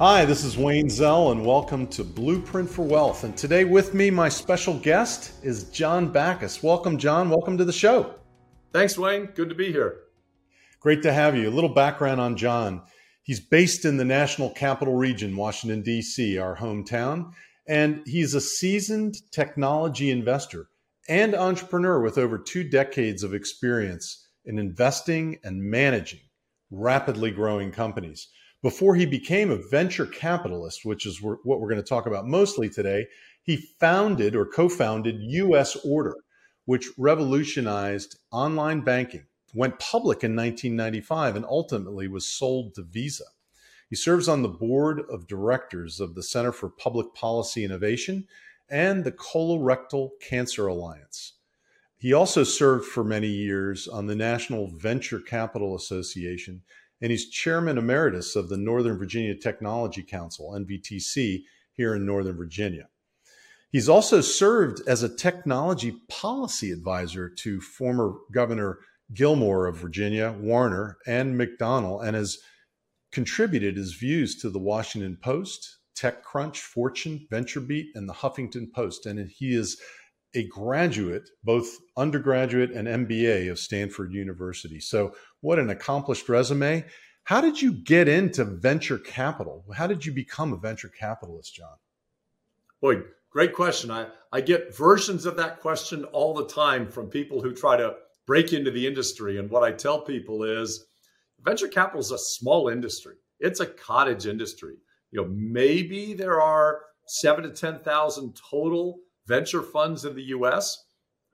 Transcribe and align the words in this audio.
Hi, 0.00 0.24
this 0.24 0.44
is 0.44 0.56
Wayne 0.56 0.88
Zell, 0.88 1.32
and 1.32 1.44
welcome 1.44 1.88
to 1.88 2.04
Blueprint 2.04 2.70
for 2.70 2.82
Wealth. 2.82 3.24
And 3.24 3.36
today 3.36 3.64
with 3.64 3.94
me, 3.94 4.12
my 4.12 4.28
special 4.28 4.78
guest 4.78 5.32
is 5.42 5.64
John 5.70 6.12
Backus. 6.12 6.62
Welcome, 6.62 6.98
John. 6.98 7.30
Welcome 7.30 7.58
to 7.58 7.64
the 7.64 7.72
show. 7.72 8.14
Thanks, 8.72 8.96
Wayne. 8.96 9.26
Good 9.34 9.48
to 9.48 9.56
be 9.56 9.72
here. 9.72 10.02
Great 10.78 11.02
to 11.02 11.12
have 11.12 11.36
you. 11.36 11.48
A 11.48 11.50
little 11.50 11.74
background 11.74 12.20
on 12.20 12.36
John. 12.36 12.82
He's 13.24 13.40
based 13.40 13.84
in 13.84 13.96
the 13.96 14.04
National 14.04 14.50
Capital 14.50 14.94
Region, 14.94 15.36
Washington, 15.36 15.82
D.C., 15.82 16.38
our 16.38 16.56
hometown, 16.56 17.32
and 17.66 18.00
he's 18.06 18.34
a 18.34 18.40
seasoned 18.40 19.16
technology 19.32 20.12
investor 20.12 20.68
and 21.08 21.34
entrepreneur 21.34 22.00
with 22.00 22.18
over 22.18 22.38
two 22.38 22.62
decades 22.62 23.24
of 23.24 23.34
experience 23.34 24.28
in 24.44 24.60
investing 24.60 25.40
and 25.42 25.60
managing 25.60 26.20
rapidly 26.70 27.32
growing 27.32 27.72
companies. 27.72 28.28
Before 28.60 28.96
he 28.96 29.06
became 29.06 29.52
a 29.52 29.68
venture 29.70 30.06
capitalist, 30.06 30.84
which 30.84 31.06
is 31.06 31.22
what 31.22 31.38
we're 31.44 31.68
going 31.68 31.76
to 31.76 31.82
talk 31.82 32.06
about 32.06 32.26
mostly 32.26 32.68
today, 32.68 33.06
he 33.40 33.56
founded 33.56 34.34
or 34.34 34.44
co 34.44 34.68
founded 34.68 35.20
US 35.20 35.76
Order, 35.84 36.16
which 36.64 36.88
revolutionized 36.98 38.18
online 38.32 38.80
banking, 38.80 39.26
went 39.54 39.78
public 39.78 40.24
in 40.24 40.34
1995, 40.34 41.36
and 41.36 41.44
ultimately 41.44 42.08
was 42.08 42.26
sold 42.26 42.74
to 42.74 42.82
Visa. 42.82 43.24
He 43.88 43.96
serves 43.96 44.28
on 44.28 44.42
the 44.42 44.48
board 44.48 45.02
of 45.08 45.28
directors 45.28 46.00
of 46.00 46.16
the 46.16 46.22
Center 46.22 46.50
for 46.50 46.68
Public 46.68 47.14
Policy 47.14 47.64
Innovation 47.64 48.26
and 48.68 49.04
the 49.04 49.12
Colorectal 49.12 50.10
Cancer 50.20 50.66
Alliance. 50.66 51.34
He 51.96 52.12
also 52.12 52.44
served 52.44 52.86
for 52.86 53.02
many 53.02 53.28
years 53.28 53.88
on 53.88 54.06
the 54.06 54.16
National 54.16 54.68
Venture 54.68 55.20
Capital 55.20 55.74
Association 55.74 56.62
and 57.00 57.10
he's 57.10 57.30
chairman 57.30 57.78
emeritus 57.78 58.36
of 58.36 58.48
the 58.48 58.56
Northern 58.56 58.98
Virginia 58.98 59.34
Technology 59.34 60.02
Council, 60.02 60.52
NVTC, 60.52 61.42
here 61.72 61.94
in 61.94 62.04
Northern 62.04 62.36
Virginia. 62.36 62.88
He's 63.70 63.88
also 63.88 64.20
served 64.20 64.80
as 64.88 65.02
a 65.02 65.14
technology 65.14 66.00
policy 66.08 66.72
advisor 66.72 67.28
to 67.28 67.60
former 67.60 68.14
Governor 68.32 68.78
Gilmore 69.12 69.66
of 69.66 69.76
Virginia, 69.76 70.34
Warner, 70.38 70.98
and 71.06 71.38
McDonnell, 71.38 72.04
and 72.04 72.16
has 72.16 72.38
contributed 73.12 73.76
his 73.76 73.94
views 73.94 74.36
to 74.36 74.50
the 74.50 74.58
Washington 74.58 75.18
Post, 75.22 75.78
TechCrunch, 75.98 76.58
Fortune, 76.58 77.26
VentureBeat, 77.30 77.86
and 77.94 78.08
the 78.08 78.14
Huffington 78.14 78.72
Post. 78.72 79.06
And 79.06 79.30
he 79.30 79.54
is 79.54 79.80
a 80.34 80.46
graduate, 80.46 81.28
both 81.42 81.68
undergraduate 81.96 82.70
and 82.70 82.86
MBA 82.86 83.50
of 83.50 83.58
Stanford 83.58 84.12
University. 84.12 84.78
So, 84.78 85.14
what 85.40 85.58
an 85.58 85.70
accomplished 85.70 86.28
resume. 86.28 86.84
How 87.24 87.40
did 87.40 87.60
you 87.60 87.72
get 87.72 88.08
into 88.08 88.44
venture 88.44 88.98
capital? 88.98 89.64
How 89.74 89.86
did 89.86 90.04
you 90.04 90.12
become 90.12 90.52
a 90.52 90.56
venture 90.56 90.88
capitalist, 90.88 91.54
John? 91.54 91.76
Boy, 92.80 93.02
great 93.30 93.52
question. 93.52 93.90
I, 93.90 94.06
I 94.32 94.40
get 94.40 94.76
versions 94.76 95.26
of 95.26 95.36
that 95.36 95.60
question 95.60 96.04
all 96.04 96.34
the 96.34 96.46
time 96.46 96.88
from 96.88 97.08
people 97.08 97.42
who 97.42 97.52
try 97.52 97.76
to 97.76 97.96
break 98.26 98.52
into 98.52 98.70
the 98.70 98.86
industry. 98.86 99.38
And 99.38 99.50
what 99.50 99.62
I 99.62 99.72
tell 99.72 100.00
people 100.00 100.44
is 100.44 100.86
venture 101.42 101.68
capital 101.68 102.00
is 102.00 102.12
a 102.12 102.18
small 102.18 102.68
industry, 102.68 103.16
it's 103.40 103.60
a 103.60 103.66
cottage 103.66 104.26
industry. 104.26 104.76
You 105.10 105.22
know, 105.22 105.28
maybe 105.30 106.12
there 106.12 106.40
are 106.40 106.80
seven 107.06 107.44
to 107.44 107.50
10,000 107.50 108.38
total 108.50 109.00
venture 109.26 109.62
funds 109.62 110.04
in 110.04 110.14
the 110.14 110.24
US, 110.24 110.84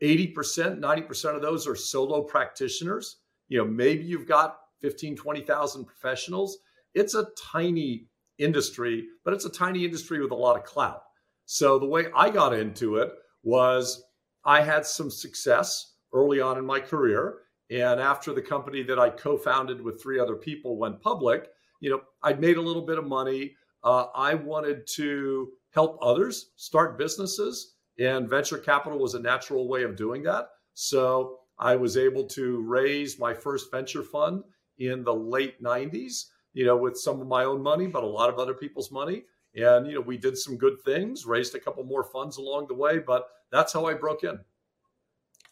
80%, 0.03 0.81
90% 0.81 1.37
of 1.37 1.43
those 1.43 1.67
are 1.67 1.75
solo 1.75 2.23
practitioners. 2.23 3.17
You 3.48 3.59
know, 3.59 3.64
maybe 3.64 4.05
you've 4.05 4.28
got 4.28 4.59
15, 4.81 5.17
20,000 5.17 5.84
professionals. 5.84 6.58
It's 6.95 7.14
a 7.14 7.29
tiny 7.52 8.08
industry, 8.39 9.07
but 9.24 9.35
it's 9.35 9.45
a 9.45 9.51
tiny 9.51 9.85
industry 9.85 10.20
with 10.20 10.30
a 10.30 10.36
lot 10.36 10.57
of 10.57 10.64
clout. 10.64 11.02
So 11.46 11.79
the 11.79 11.86
way 11.86 12.07
I 12.14 12.30
got 12.30 12.55
into 12.55 12.96
it 12.96 13.13
was 13.42 14.05
I 14.45 14.61
had 14.61 14.86
some 14.86 15.11
success 15.11 15.95
early 16.13 16.41
on 16.41 16.58
in 16.58 16.64
my 16.64 16.80
career. 16.80 17.39
And 17.70 18.01
after 18.01 18.33
the 18.33 18.42
company 18.42 18.83
that 18.83 18.98
I 18.98 19.11
co 19.11 19.36
founded 19.36 19.80
with 19.80 20.02
three 20.02 20.19
other 20.19 20.36
people 20.36 20.79
went 20.79 21.01
public, 21.01 21.48
you 21.80 21.90
know, 21.90 22.02
I'd 22.23 22.40
made 22.40 22.57
a 22.57 22.63
little 22.63 22.83
bit 22.86 22.98
of 22.98 23.07
money. 23.07 23.55
Uh, 23.83 24.07
I 24.14 24.35
wanted 24.35 24.86
to 24.95 25.51
help 25.70 25.98
others 26.01 26.52
start 26.57 26.98
businesses. 26.98 27.74
And 27.98 28.29
venture 28.29 28.58
capital 28.58 28.98
was 28.98 29.14
a 29.14 29.20
natural 29.20 29.69
way 29.69 29.83
of 29.83 29.96
doing 29.96 30.23
that. 30.24 30.48
So 30.74 31.40
I 31.59 31.77
was 31.77 31.97
able 31.97 32.25
to 32.29 32.63
raise 32.63 33.19
my 33.19 33.35
first 33.35 33.70
venture 33.70 34.03
fund 34.03 34.42
in 34.79 35.05
the 35.05 35.15
late 35.15 35.63
90s, 35.63 36.27
you 36.53 36.65
know, 36.65 36.77
with 36.77 36.97
some 36.97 37.20
of 37.20 37.27
my 37.27 37.45
own 37.45 37.63
money, 37.63 37.87
but 37.87 38.03
a 38.03 38.07
lot 38.07 38.29
of 38.29 38.39
other 38.39 38.55
people's 38.55 38.91
money. 38.91 39.25
And, 39.55 39.87
you 39.87 39.95
know, 39.95 40.01
we 40.01 40.19
did 40.19 40.37
some 40.37 40.57
good 40.57 40.81
things, 40.85 41.27
raised 41.27 41.55
a 41.55 41.61
couple 41.61 41.85
more 41.85 42.05
funds 42.05 42.39
along 42.39 42.67
the 42.69 42.75
way, 42.75 42.98
but 42.98 43.29
that's 43.53 43.73
how 43.73 43.87
I 43.87 43.95
broke 43.95 44.25
in. 44.25 44.41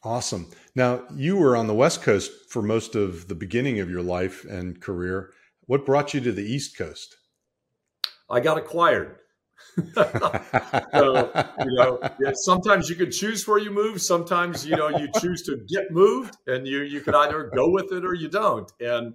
Awesome. 0.05 0.51
Now, 0.75 1.05
you 1.15 1.37
were 1.37 1.57
on 1.57 1.69
the 1.69 1.75
West 1.75 2.03
Coast 2.03 2.33
for 2.51 2.63
most 2.63 2.97
of 2.97 3.29
the 3.29 3.37
beginning 3.37 3.79
of 3.79 3.89
your 3.89 4.03
life 4.03 4.45
and 4.45 4.81
career. 4.81 5.33
What 5.67 5.87
brought 5.87 6.13
you 6.13 6.21
to 6.23 6.33
the 6.33 6.43
East 6.43 6.77
Coast? 6.77 7.17
I 8.29 8.41
got 8.41 8.59
acquired. 8.59 9.19
so, 9.95 11.31
you 11.61 11.75
know, 11.77 11.99
yeah, 12.21 12.33
sometimes 12.35 12.91
you 12.91 12.97
can 12.97 13.11
choose 13.11 13.47
where 13.49 13.59
you 13.59 13.71
move. 13.71 14.03
Sometimes, 14.03 14.67
you 14.67 14.77
know, 14.77 14.89
you 14.89 15.09
choose 15.21 15.43
to 15.43 15.57
get 15.69 15.91
moved 15.91 16.37
and 16.47 16.67
you, 16.67 16.83
you 16.83 17.01
can 17.01 17.15
either 17.15 17.51
go 17.55 17.71
with 17.71 17.93
it 17.93 18.05
or 18.05 18.15
you 18.15 18.29
don't. 18.29 18.71
And 18.81 19.15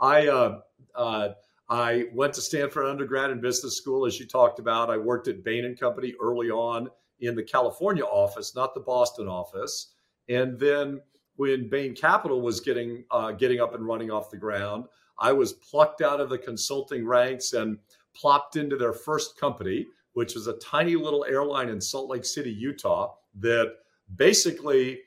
I, 0.00 0.28
uh, 0.28 0.60
uh, 0.94 1.30
I 1.68 2.06
went 2.14 2.32
to 2.34 2.40
Stanford 2.40 2.86
undergrad 2.86 3.30
in 3.30 3.40
business 3.40 3.76
school, 3.76 4.06
as 4.06 4.18
you 4.18 4.26
talked 4.26 4.58
about. 4.58 4.88
I 4.88 4.96
worked 4.96 5.28
at 5.28 5.44
Bain 5.44 5.66
and 5.66 5.78
Company 5.78 6.14
early 6.20 6.50
on 6.50 6.88
in 7.20 7.34
the 7.34 7.42
California 7.42 8.04
office, 8.04 8.54
not 8.54 8.74
the 8.74 8.80
Boston 8.80 9.28
office. 9.28 9.92
And 10.28 10.58
then 10.58 11.00
when 11.36 11.68
Bain 11.68 11.94
Capital 11.94 12.40
was 12.40 12.60
getting 12.60 13.04
uh, 13.10 13.32
getting 13.32 13.60
up 13.60 13.74
and 13.74 13.86
running 13.86 14.10
off 14.10 14.30
the 14.30 14.36
ground, 14.36 14.84
I 15.18 15.32
was 15.32 15.52
plucked 15.52 16.00
out 16.00 16.20
of 16.20 16.28
the 16.28 16.38
consulting 16.38 17.06
ranks 17.06 17.52
and 17.52 17.78
plopped 18.18 18.56
into 18.56 18.76
their 18.76 18.92
first 18.92 19.38
company, 19.38 19.86
which 20.12 20.34
was 20.34 20.46
a 20.46 20.54
tiny 20.54 20.96
little 20.96 21.24
airline 21.28 21.68
in 21.68 21.80
Salt 21.80 22.10
Lake 22.10 22.24
City, 22.24 22.50
Utah, 22.50 23.14
that 23.40 23.74
basically 24.16 25.00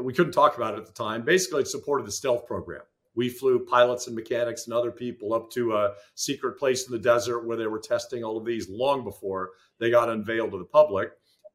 we 0.00 0.12
couldn't 0.12 0.32
talk 0.32 0.56
about 0.56 0.74
it 0.74 0.78
at 0.78 0.86
the 0.86 0.92
time. 0.92 1.22
Basically, 1.22 1.62
it 1.62 1.68
supported 1.68 2.06
the 2.06 2.12
stealth 2.12 2.46
program. 2.46 2.82
We 3.14 3.28
flew 3.30 3.64
pilots 3.64 4.08
and 4.08 4.16
mechanics 4.16 4.66
and 4.66 4.74
other 4.74 4.90
people 4.90 5.32
up 5.32 5.50
to 5.52 5.74
a 5.74 5.94
secret 6.14 6.58
place 6.58 6.86
in 6.86 6.92
the 6.92 6.98
desert 6.98 7.46
where 7.46 7.56
they 7.56 7.66
were 7.66 7.78
testing 7.78 8.22
all 8.22 8.36
of 8.36 8.44
these 8.44 8.68
long 8.68 9.04
before 9.04 9.52
they 9.78 9.90
got 9.90 10.10
unveiled 10.10 10.50
to 10.50 10.58
the 10.58 10.64
public. 10.64 11.12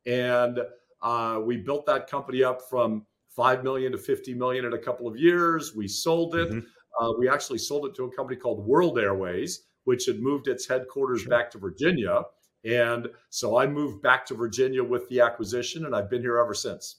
And 0.07 0.59
uh, 1.01 1.39
we 1.43 1.57
built 1.57 1.85
that 1.85 2.07
company 2.07 2.43
up 2.43 2.61
from 2.67 3.05
5 3.35 3.63
million 3.63 3.91
to 3.91 3.97
50 3.97 4.33
million 4.33 4.66
in 4.66 4.73
a 4.73 4.78
couple 4.78 5.07
of 5.07 5.17
years. 5.17 5.75
We 5.75 5.88
sold 5.88 6.35
it. 6.35 6.49
Mm-hmm. 6.49 7.03
Uh, 7.03 7.13
we 7.17 7.29
actually 7.29 7.59
sold 7.59 7.85
it 7.85 7.95
to 7.95 8.05
a 8.05 8.16
company 8.16 8.38
called 8.38 8.66
World 8.66 8.97
Airways, 8.97 9.67
which 9.84 10.06
had 10.06 10.19
moved 10.19 10.47
its 10.47 10.68
headquarters 10.68 11.22
sure. 11.22 11.30
back 11.30 11.52
to 11.52 11.58
Virginia. 11.58 12.24
And 12.64 13.08
so 13.30 13.58
I 13.58 13.68
moved 13.68 14.02
back 14.02 14.25
to 14.28 14.36
Virginia 14.36 14.84
with 14.84 15.09
the 15.09 15.22
acquisition, 15.22 15.86
and 15.86 15.96
I've 15.96 16.09
been 16.09 16.22
here 16.22 16.38
ever 16.38 16.53
since. 16.53 16.97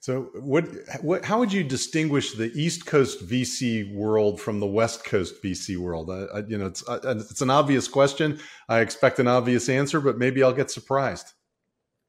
So, 0.00 0.30
what, 0.34 0.64
what, 1.02 1.26
how 1.26 1.38
would 1.40 1.52
you 1.52 1.62
distinguish 1.62 2.32
the 2.32 2.50
East 2.58 2.86
Coast 2.86 3.26
VC 3.28 3.94
world 3.94 4.40
from 4.40 4.58
the 4.58 4.66
West 4.66 5.04
Coast 5.04 5.42
VC 5.42 5.76
world? 5.76 6.08
Uh, 6.08 6.42
you 6.48 6.56
know, 6.56 6.66
it's 6.66 6.88
uh, 6.88 7.00
it's 7.04 7.42
an 7.42 7.50
obvious 7.50 7.86
question. 7.86 8.40
I 8.66 8.80
expect 8.80 9.18
an 9.18 9.28
obvious 9.28 9.68
answer, 9.68 10.00
but 10.00 10.16
maybe 10.16 10.42
I'll 10.42 10.54
get 10.54 10.70
surprised. 10.70 11.34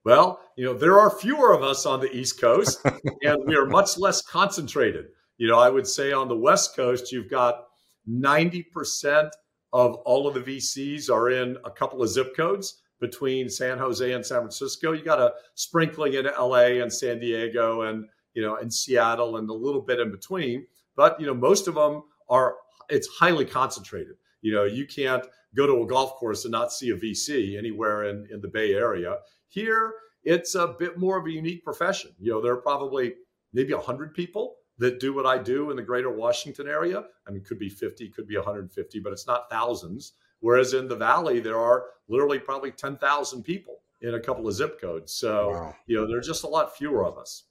Well, 0.05 0.39
you 0.55 0.63
know, 0.63 0.73
there 0.73 0.99
are 0.99 1.09
fewer 1.09 1.51
of 1.51 1.63
us 1.63 1.85
on 1.85 1.99
the 1.99 2.15
East 2.15 2.39
Coast, 2.39 2.79
and 3.23 3.43
we 3.45 3.57
are 3.57 3.65
much 3.65 3.97
less 3.97 4.21
concentrated. 4.21 5.07
You 5.37 5.49
know, 5.49 5.59
I 5.59 5.69
would 5.69 5.87
say 5.87 6.13
on 6.13 6.29
the 6.29 6.37
West 6.37 6.77
Coast, 6.77 7.11
you've 7.11 7.29
got 7.29 7.65
ninety 8.07 8.63
percent 8.63 9.35
of 9.73 9.95
all 10.05 10.27
of 10.27 10.33
the 10.33 10.41
VCs 10.41 11.09
are 11.09 11.29
in 11.29 11.57
a 11.65 11.71
couple 11.71 12.01
of 12.01 12.09
zip 12.09 12.35
codes 12.35 12.81
between 12.99 13.49
San 13.49 13.77
Jose 13.77 14.11
and 14.11 14.25
San 14.25 14.39
Francisco. 14.39 14.91
You 14.91 15.03
got 15.03 15.19
a 15.19 15.33
sprinkling 15.55 16.13
in 16.13 16.25
LA 16.25 16.81
and 16.81 16.91
San 16.91 17.19
Diego 17.19 17.81
and 17.81 18.07
you 18.33 18.41
know 18.41 18.57
and 18.57 18.73
Seattle 18.73 19.37
and 19.37 19.49
a 19.49 19.53
little 19.53 19.81
bit 19.81 19.99
in 19.99 20.11
between. 20.11 20.65
But 20.95 21.19
you 21.19 21.25
know 21.25 21.33
most 21.33 21.67
of 21.67 21.75
them 21.75 22.03
are 22.29 22.55
it's 22.89 23.07
highly 23.07 23.45
concentrated. 23.45 24.15
You 24.41 24.53
know 24.53 24.63
you 24.65 24.85
can't 24.85 25.25
go 25.55 25.65
to 25.65 25.83
a 25.83 25.87
golf 25.87 26.15
course 26.15 26.45
and 26.45 26.51
not 26.51 26.71
see 26.71 26.91
a 26.91 26.95
VC 26.95 27.57
anywhere 27.57 28.05
in, 28.05 28.27
in 28.31 28.39
the 28.39 28.47
Bay 28.47 28.73
Area. 28.73 29.17
Here 29.47 29.93
it's 30.23 30.55
a 30.55 30.75
bit 30.79 30.97
more 30.97 31.17
of 31.17 31.25
a 31.25 31.31
unique 31.31 31.63
profession. 31.63 32.11
You 32.19 32.31
know 32.31 32.41
there 32.41 32.53
are 32.53 32.61
probably 32.61 33.15
maybe 33.53 33.73
100 33.73 34.13
people 34.13 34.55
that 34.81 34.99
do 34.99 35.13
what 35.13 35.27
I 35.27 35.37
do 35.37 35.69
in 35.69 35.77
the 35.77 35.83
greater 35.83 36.09
Washington 36.09 36.67
area. 36.67 37.05
I 37.27 37.31
mean, 37.31 37.43
could 37.43 37.59
be 37.59 37.69
50, 37.69 38.09
could 38.09 38.27
be 38.27 38.35
150, 38.35 38.99
but 38.99 39.13
it's 39.13 39.27
not 39.27 39.47
thousands. 39.47 40.13
Whereas 40.39 40.73
in 40.73 40.87
the 40.87 40.95
valley, 40.95 41.39
there 41.39 41.59
are 41.59 41.85
literally 42.09 42.39
probably 42.39 42.71
10,000 42.71 43.43
people 43.43 43.83
in 44.01 44.15
a 44.15 44.19
couple 44.19 44.47
of 44.47 44.55
zip 44.55 44.81
codes. 44.81 45.13
So, 45.13 45.51
wow. 45.51 45.75
you 45.85 45.95
know, 45.95 46.07
there's 46.07 46.25
just 46.25 46.43
a 46.43 46.47
lot 46.47 46.75
fewer 46.75 47.05
of 47.05 47.19
us. 47.19 47.43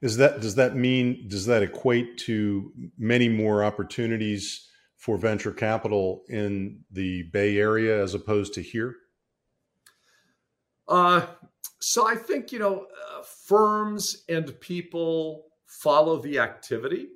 Is 0.00 0.16
that 0.16 0.40
does 0.40 0.54
that 0.56 0.74
mean 0.74 1.28
does 1.28 1.46
that 1.46 1.62
equate 1.62 2.18
to 2.18 2.72
many 2.98 3.28
more 3.28 3.62
opportunities 3.64 4.68
for 4.96 5.16
venture 5.16 5.52
capital 5.52 6.24
in 6.28 6.80
the 6.90 7.24
Bay 7.32 7.58
Area 7.58 8.02
as 8.02 8.14
opposed 8.14 8.54
to 8.54 8.62
here? 8.62 8.96
Uh, 10.88 11.26
so 11.78 12.06
I 12.06 12.16
think, 12.16 12.52
you 12.52 12.58
know, 12.58 12.86
uh, 12.86 13.22
firms 13.22 14.24
and 14.28 14.58
people 14.60 15.44
follow 15.80 16.20
the 16.20 16.38
activity. 16.38 17.08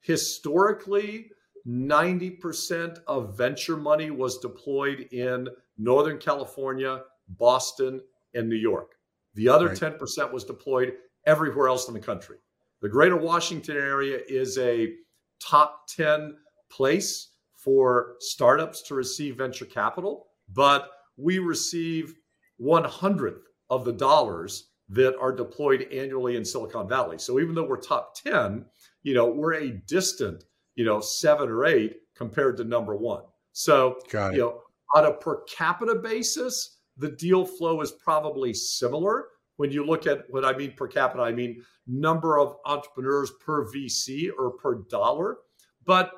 Historically, 0.00 1.30
90% 1.66 2.98
of 3.06 3.36
venture 3.36 3.76
money 3.76 4.10
was 4.10 4.38
deployed 4.38 5.08
in 5.12 5.48
Northern 5.78 6.18
California, 6.18 7.02
Boston, 7.28 8.00
and 8.34 8.48
New 8.48 8.56
York. 8.56 8.92
The 9.34 9.48
other 9.48 9.68
right. 9.68 9.78
10% 9.78 10.32
was 10.32 10.44
deployed 10.44 10.94
everywhere 11.26 11.68
else 11.68 11.88
in 11.88 11.94
the 11.94 12.00
country. 12.00 12.36
The 12.80 12.88
greater 12.88 13.16
Washington 13.16 13.76
area 13.76 14.20
is 14.28 14.58
a 14.58 14.94
top 15.40 15.88
10 15.88 16.36
place 16.70 17.30
for 17.56 18.14
startups 18.20 18.82
to 18.82 18.94
receive 18.94 19.36
venture 19.36 19.64
capital, 19.64 20.28
but 20.54 20.90
we 21.16 21.38
receive 21.38 22.14
one 22.58 22.84
hundredth 22.84 23.48
of 23.70 23.84
the 23.84 23.92
dollars 23.92 24.68
that 24.88 25.16
are 25.18 25.32
deployed 25.32 25.88
annually 25.92 26.36
in 26.36 26.44
Silicon 26.44 26.88
Valley. 26.88 27.18
So 27.18 27.40
even 27.40 27.54
though 27.54 27.66
we're 27.66 27.76
top 27.76 28.14
10, 28.14 28.64
you 29.02 29.14
know, 29.14 29.26
we're 29.26 29.54
a 29.54 29.70
distant, 29.70 30.44
you 30.74 30.84
know, 30.84 31.00
seven 31.00 31.48
or 31.48 31.64
eight 31.64 31.96
compared 32.16 32.56
to 32.58 32.64
number 32.64 32.96
one. 32.96 33.22
So, 33.52 33.98
you 34.34 34.38
know, 34.38 34.60
on 34.94 35.06
a 35.06 35.12
per 35.12 35.42
capita 35.44 35.96
basis, 35.96 36.78
the 36.96 37.10
deal 37.10 37.44
flow 37.44 37.80
is 37.80 37.92
probably 37.92 38.54
similar. 38.54 39.26
When 39.56 39.70
you 39.70 39.84
look 39.84 40.06
at 40.06 40.24
what 40.28 40.44
I 40.44 40.56
mean 40.56 40.72
per 40.76 40.86
capita, 40.86 41.22
I 41.22 41.32
mean 41.32 41.62
number 41.86 42.38
of 42.38 42.56
entrepreneurs 42.64 43.32
per 43.44 43.66
VC 43.66 44.28
or 44.38 44.52
per 44.52 44.82
dollar. 44.90 45.38
But 45.84 46.12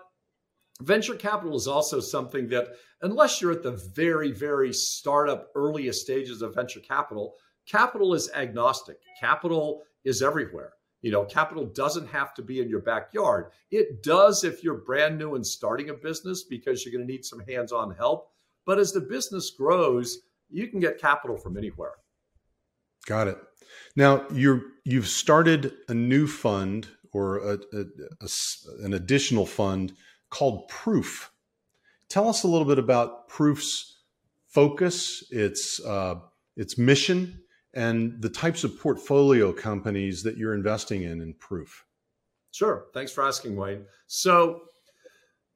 venture 0.82 1.14
capital 1.14 1.56
is 1.56 1.69
also 1.69 2.00
something 2.00 2.49
that, 2.49 2.69
unless 3.03 3.41
you're 3.41 3.53
at 3.53 3.62
the 3.62 3.81
very, 3.94 4.32
very 4.32 4.73
startup 4.73 5.49
earliest 5.55 6.03
stages 6.03 6.43
of 6.43 6.55
venture 6.55 6.81
capital, 6.81 7.35
capital 7.70 8.15
is 8.15 8.31
agnostic. 8.35 8.99
Capital 9.20 9.82
is 10.05 10.23
everywhere. 10.23 10.73
You 11.03 11.12
know, 11.12 11.25
capital 11.25 11.67
doesn't 11.67 12.09
have 12.09 12.35
to 12.35 12.43
be 12.43 12.61
in 12.61 12.69
your 12.69 12.81
backyard. 12.81 13.53
It 13.70 14.03
does 14.03 14.43
if 14.43 14.65
you're 14.65 14.75
brand 14.75 15.17
new 15.17 15.37
and 15.37 15.47
starting 15.47 15.91
a 15.91 15.94
business 15.94 16.43
because 16.43 16.85
you're 16.85 16.93
going 16.93 17.06
to 17.06 17.12
need 17.12 17.25
some 17.25 17.41
hands 17.41 17.73
on 17.73 17.94
help. 17.94 18.32
But 18.65 18.79
as 18.79 18.93
the 18.93 19.00
business 19.00 19.50
grows, 19.50 20.19
you 20.50 20.67
can 20.67 20.81
get 20.81 21.00
capital 21.00 21.37
from 21.37 21.56
anywhere. 21.56 21.93
Got 23.06 23.29
it. 23.29 23.38
Now 23.97 24.26
you're 24.32 24.62
you've 24.85 25.09
started 25.09 25.73
a 25.88 25.94
new 25.94 26.26
fund 26.26 26.88
or 27.12 27.38
a, 27.38 27.59
a, 27.73 27.85
a, 28.21 28.29
an 28.82 28.94
additional 28.94 29.47
fund 29.47 29.93
called 30.31 30.69
Proof. 30.69 31.31
Tell 32.09 32.29
us 32.29 32.43
a 32.43 32.49
little 32.49 32.67
bit 32.67 32.79
about 32.79 33.29
Proof's 33.29 34.00
focus, 34.47 35.25
its 35.31 35.81
uh, 35.85 36.17
its 36.56 36.76
mission, 36.76 37.41
and 37.75 38.20
the 38.20 38.31
types 38.31 38.65
of 38.65 38.79
portfolio 38.79 39.53
companies 39.53 40.23
that 40.23 40.37
you're 40.37 40.55
investing 40.55 41.03
in 41.03 41.20
in 41.20 41.35
Proof. 41.35 41.85
Sure. 42.50 42.87
Thanks 42.94 43.12
for 43.12 43.25
asking, 43.25 43.56
Wayne. 43.56 43.85
So, 44.06 44.62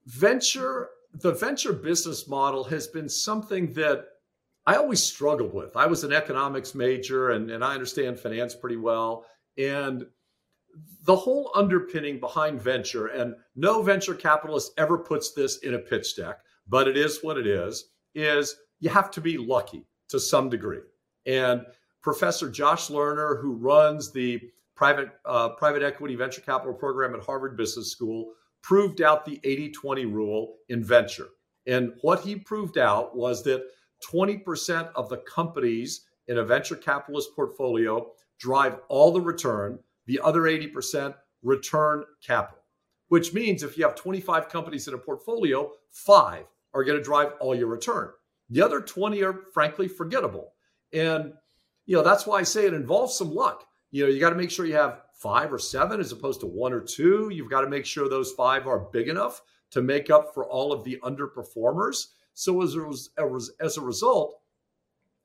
venture 0.06 0.91
the 1.14 1.32
venture 1.32 1.73
business 1.73 2.26
model 2.26 2.64
has 2.64 2.87
been 2.87 3.09
something 3.09 3.73
that 3.75 4.06
I 4.67 4.76
always 4.76 5.03
struggled 5.03 5.53
with. 5.53 5.76
I 5.76 5.87
was 5.87 6.05
an 6.05 6.12
economics 6.12 6.75
major 6.75 7.32
and, 7.32 7.50
and 7.50 7.64
I 7.64 7.75
understand 7.75 8.19
finance 8.19 8.55
pretty 8.55 8.76
well. 8.76 9.26
And 9.58 10.06
the 11.05 11.17
whole 11.17 11.50
underpinning 11.55 12.19
behind 12.19 12.62
venture, 12.62 13.08
and 13.08 13.35
no 13.56 13.82
venture 13.82 14.15
capitalist 14.15 14.73
ever 14.79 14.97
puts 14.97 15.32
this 15.32 15.58
in 15.58 15.75
a 15.75 15.79
pitch 15.79 16.17
deck, 16.17 16.38
but 16.67 16.88
it 16.88 16.97
is 16.97 17.19
what 17.23 17.37
it 17.37 17.47
is, 17.47 17.91
is 18.15 18.56
you 18.81 18.88
have 18.88 19.11
to 19.11 19.20
be 19.20 19.37
lucky 19.37 19.85
to 20.08 20.19
some 20.19 20.49
degree. 20.49 20.81
And 21.26 21.67
Professor 22.03 22.51
Josh 22.51 22.89
Lerner, 22.89 23.41
who 23.41 23.55
runs 23.55 24.11
the 24.13 24.41
private 24.75 25.11
uh, 25.25 25.51
private 25.51 25.83
equity 25.83 26.17
venture 26.17 26.41
capital 26.41 26.75
program 26.75 27.15
at 27.15 27.23
Harvard 27.23 27.57
Business 27.57 27.91
School, 27.91 28.33
proved 28.63 29.01
out 29.01 29.25
the 29.25 29.41
80-20 29.45 30.13
rule 30.13 30.57
in 30.69 30.83
venture. 30.85 31.29
And 31.67 31.93
what 32.03 32.21
he 32.21 32.37
proved 32.37 32.79
out 32.79 33.17
was 33.17 33.43
that 33.45 33.65
20% 34.11 34.91
of 34.97 35.09
the 35.09 35.19
companies 35.19 36.07
in 36.29 36.39
a 36.39 36.45
venture 36.45 36.77
capitalist 36.77 37.31
portfolio 37.37 38.11
drive 38.39 38.81
all 38.89 39.13
the 39.13 39.21
return, 39.21 39.79
the 40.07 40.21
other 40.23 40.43
80% 40.43 41.15
return 41.43 42.05
capital, 42.25 42.63
which 43.09 43.33
means 43.33 43.63
if 43.63 43.77
you 43.77 43.85
have 43.85 43.95
25 43.95 44.49
companies 44.49 44.89
in 44.89 44.95
a 44.95 44.99
portfolio, 44.99 45.71
five 45.91 46.47
are 46.75 46.85
going 46.85 46.99
to 46.99 47.05
drive 47.05 47.33
all 47.41 47.55
your 47.55 47.69
return. 47.69 48.11
The 48.51 48.63
other 48.63 48.81
20 48.81 49.23
are 49.23 49.41
frankly 49.53 49.89
forgettable. 49.89 50.53
And 50.93 51.35
you 51.87 51.96
know, 51.96 52.02
that's 52.02 52.26
why 52.26 52.38
I 52.38 52.43
say 52.43 52.67
it 52.67 52.75
involves 52.75 53.17
some 53.17 53.34
luck. 53.34 53.67
You 53.90 54.05
know, 54.05 54.11
you 54.11 54.20
got 54.20 54.31
to 54.31 54.37
make 54.37 54.50
sure 54.50 54.64
you 54.64 54.75
have 54.75 55.02
five 55.14 55.52
or 55.52 55.58
seven 55.58 56.00
as 56.00 56.12
opposed 56.12 56.40
to 56.40 56.46
one 56.46 56.73
or 56.73 56.81
two. 56.81 57.31
You've 57.32 57.50
got 57.50 57.61
to 57.62 57.69
make 57.69 57.87
sure 57.87 58.08
those 58.08 58.32
five 58.32 58.67
are 58.67 58.88
big 58.93 59.08
enough 59.08 59.43
to 59.70 59.82
make 59.82 60.11
up 60.11 60.34
for 60.34 60.46
all 60.46 60.73
of 60.73 60.84
the 60.84 60.99
underperformers. 61.02 62.06
So 62.34 62.62
as 62.62 62.75
a, 62.75 63.40
as 63.61 63.76
a 63.76 63.82
result, 63.82 64.38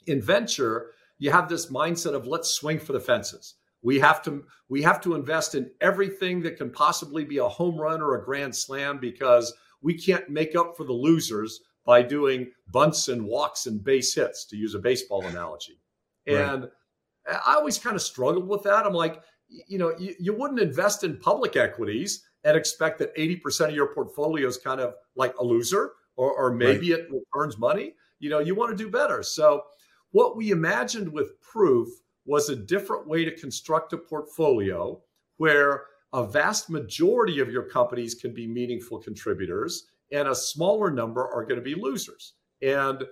in 0.05 0.21
venture, 0.21 0.91
you 1.19 1.31
have 1.31 1.49
this 1.49 1.67
mindset 1.67 2.13
of 2.13 2.27
let's 2.27 2.51
swing 2.51 2.79
for 2.79 2.93
the 2.93 2.99
fences. 2.99 3.55
We 3.81 3.99
have 3.99 4.21
to 4.23 4.45
we 4.69 4.81
have 4.83 5.01
to 5.01 5.15
invest 5.15 5.55
in 5.55 5.71
everything 5.79 6.41
that 6.41 6.57
can 6.57 6.71
possibly 6.71 7.23
be 7.23 7.37
a 7.37 7.47
home 7.47 7.77
run 7.77 8.01
or 8.01 8.15
a 8.15 8.25
grand 8.25 8.55
slam 8.55 8.97
because 8.99 9.53
we 9.81 9.97
can't 9.97 10.29
make 10.29 10.55
up 10.55 10.75
for 10.75 10.83
the 10.83 10.93
losers 10.93 11.61
by 11.85 12.01
doing 12.01 12.51
bunts 12.71 13.07
and 13.07 13.25
walks 13.25 13.65
and 13.65 13.83
base 13.83 14.13
hits 14.13 14.45
to 14.45 14.57
use 14.57 14.73
a 14.75 14.79
baseball 14.79 15.25
analogy. 15.25 15.79
And 16.27 16.63
right. 16.63 17.39
I 17.45 17.55
always 17.55 17.77
kind 17.77 17.95
of 17.95 18.01
struggled 18.01 18.47
with 18.47 18.63
that. 18.63 18.85
I'm 18.85 18.93
like, 18.93 19.21
you 19.47 19.77
know, 19.77 19.93
you, 19.97 20.15
you 20.19 20.33
wouldn't 20.33 20.59
invest 20.59 21.03
in 21.03 21.17
public 21.17 21.55
equities 21.55 22.23
and 22.43 22.55
expect 22.55 22.99
that 22.99 23.15
80% 23.15 23.69
of 23.69 23.75
your 23.75 23.93
portfolio 23.93 24.47
is 24.47 24.57
kind 24.57 24.81
of 24.81 24.93
like 25.15 25.35
a 25.37 25.43
loser 25.43 25.91
or, 26.15 26.33
or 26.33 26.51
maybe 26.51 26.91
right. 26.91 27.01
it 27.01 27.09
returns 27.11 27.57
money. 27.57 27.93
You 28.19 28.29
know, 28.29 28.39
you 28.39 28.55
want 28.55 28.77
to 28.77 28.83
do 28.83 28.89
better. 28.89 29.23
So, 29.23 29.63
what 30.11 30.37
we 30.37 30.51
imagined 30.51 31.11
with 31.11 31.39
Proof 31.41 31.89
was 32.25 32.49
a 32.49 32.55
different 32.55 33.07
way 33.07 33.25
to 33.25 33.35
construct 33.35 33.93
a 33.93 33.97
portfolio 33.97 35.01
where 35.37 35.83
a 36.13 36.25
vast 36.25 36.69
majority 36.69 37.39
of 37.39 37.51
your 37.51 37.63
companies 37.63 38.15
can 38.15 38.33
be 38.33 38.47
meaningful 38.47 38.99
contributors 38.99 39.87
and 40.11 40.27
a 40.27 40.35
smaller 40.35 40.89
number 40.89 41.21
are 41.21 41.43
going 41.43 41.57
to 41.57 41.61
be 41.61 41.75
losers. 41.75 42.33
And 42.61 43.03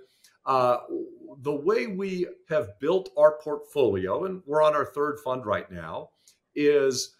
uh, 0.46 0.78
the 1.42 1.54
way 1.54 1.86
we 1.86 2.26
have 2.48 2.78
built 2.80 3.10
our 3.16 3.38
portfolio, 3.38 4.24
and 4.24 4.42
we're 4.46 4.62
on 4.62 4.74
our 4.74 4.86
third 4.86 5.18
fund 5.20 5.46
right 5.46 5.70
now, 5.70 6.10
is 6.54 7.14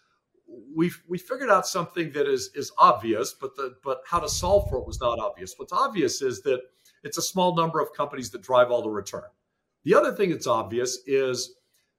we 0.75 0.91
we 1.07 1.17
figured 1.17 1.49
out 1.49 1.67
something 1.67 2.11
that 2.11 2.27
is 2.27 2.51
is 2.55 2.71
obvious, 2.77 3.33
but 3.33 3.55
the 3.55 3.75
but 3.83 4.01
how 4.05 4.19
to 4.19 4.29
solve 4.29 4.69
for 4.69 4.77
it 4.77 4.87
was 4.87 5.01
not 5.01 5.19
obvious. 5.19 5.55
What's 5.57 5.73
obvious 5.73 6.21
is 6.21 6.41
that 6.43 6.61
it's 7.03 7.17
a 7.17 7.21
small 7.21 7.55
number 7.55 7.79
of 7.79 7.93
companies 7.93 8.31
that 8.31 8.41
drive 8.41 8.71
all 8.71 8.81
the 8.81 8.89
return. 8.89 9.23
The 9.83 9.93
other 9.93 10.13
thing 10.13 10.31
that's 10.31 10.47
obvious 10.47 10.99
is 11.05 11.55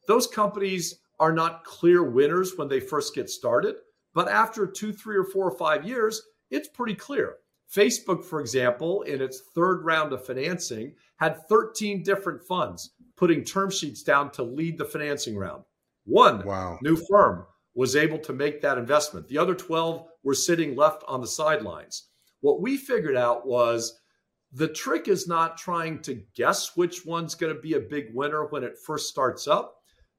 those 0.06 0.26
companies 0.26 0.98
are 1.20 1.32
not 1.32 1.64
clear 1.64 2.02
winners 2.02 2.56
when 2.56 2.68
they 2.68 2.80
first 2.80 3.14
get 3.14 3.30
started, 3.30 3.76
but 4.14 4.28
after 4.28 4.66
two, 4.66 4.92
three, 4.92 5.16
or 5.16 5.24
four 5.24 5.48
or 5.48 5.56
five 5.56 5.84
years, 5.84 6.22
it's 6.50 6.68
pretty 6.68 6.94
clear. 6.94 7.36
Facebook, 7.72 8.24
for 8.24 8.40
example, 8.40 9.02
in 9.02 9.20
its 9.20 9.42
third 9.54 9.84
round 9.84 10.12
of 10.12 10.24
financing, 10.24 10.94
had 11.18 11.46
13 11.48 12.02
different 12.02 12.42
funds 12.42 12.92
putting 13.16 13.44
term 13.44 13.70
sheets 13.70 14.02
down 14.02 14.30
to 14.30 14.42
lead 14.42 14.78
the 14.78 14.84
financing 14.84 15.36
round. 15.36 15.64
One 16.04 16.44
wow. 16.46 16.78
new 16.82 16.96
firm 16.96 17.44
was 17.74 17.96
able 17.96 18.18
to 18.18 18.32
make 18.32 18.60
that 18.62 18.78
investment. 18.78 19.28
The 19.28 19.38
other 19.38 19.54
12 19.54 20.06
were 20.22 20.34
sitting 20.34 20.74
left 20.74 21.04
on 21.06 21.20
the 21.20 21.26
sidelines. 21.26 22.08
What 22.40 22.62
we 22.62 22.76
figured 22.76 23.16
out 23.16 23.46
was 23.46 24.00
the 24.52 24.68
trick 24.68 25.08
is 25.08 25.28
not 25.28 25.58
trying 25.58 26.00
to 26.02 26.22
guess 26.34 26.76
which 26.76 27.04
one's 27.04 27.34
going 27.34 27.54
to 27.54 27.60
be 27.60 27.74
a 27.74 27.80
big 27.80 28.14
winner 28.14 28.46
when 28.46 28.64
it 28.64 28.78
first 28.86 29.08
starts 29.08 29.46
up. 29.46 29.76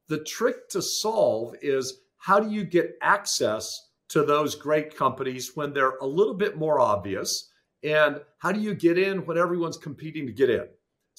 The 0.08 0.24
trick 0.24 0.70
to 0.70 0.82
solve 0.82 1.56
is 1.62 2.02
how 2.18 2.40
do 2.40 2.50
you 2.50 2.64
get 2.64 2.98
access 3.02 3.90
to 4.10 4.24
those 4.24 4.56
great 4.56 4.96
companies 4.96 5.56
when 5.56 5.74
they're 5.74 5.98
a 6.02 6.06
little 6.06 6.34
bit 6.34 6.58
more 6.58 6.80
obvious? 6.80 7.50
And 7.84 8.22
how 8.40 8.52
do 8.52 8.60
you 8.60 8.76
get 8.76 8.98
in 8.98 9.26
when 9.26 9.38
everyone's 9.38 9.78
competing 9.78 10.28
to 10.28 10.34
get 10.34 10.50
in? 10.50 10.68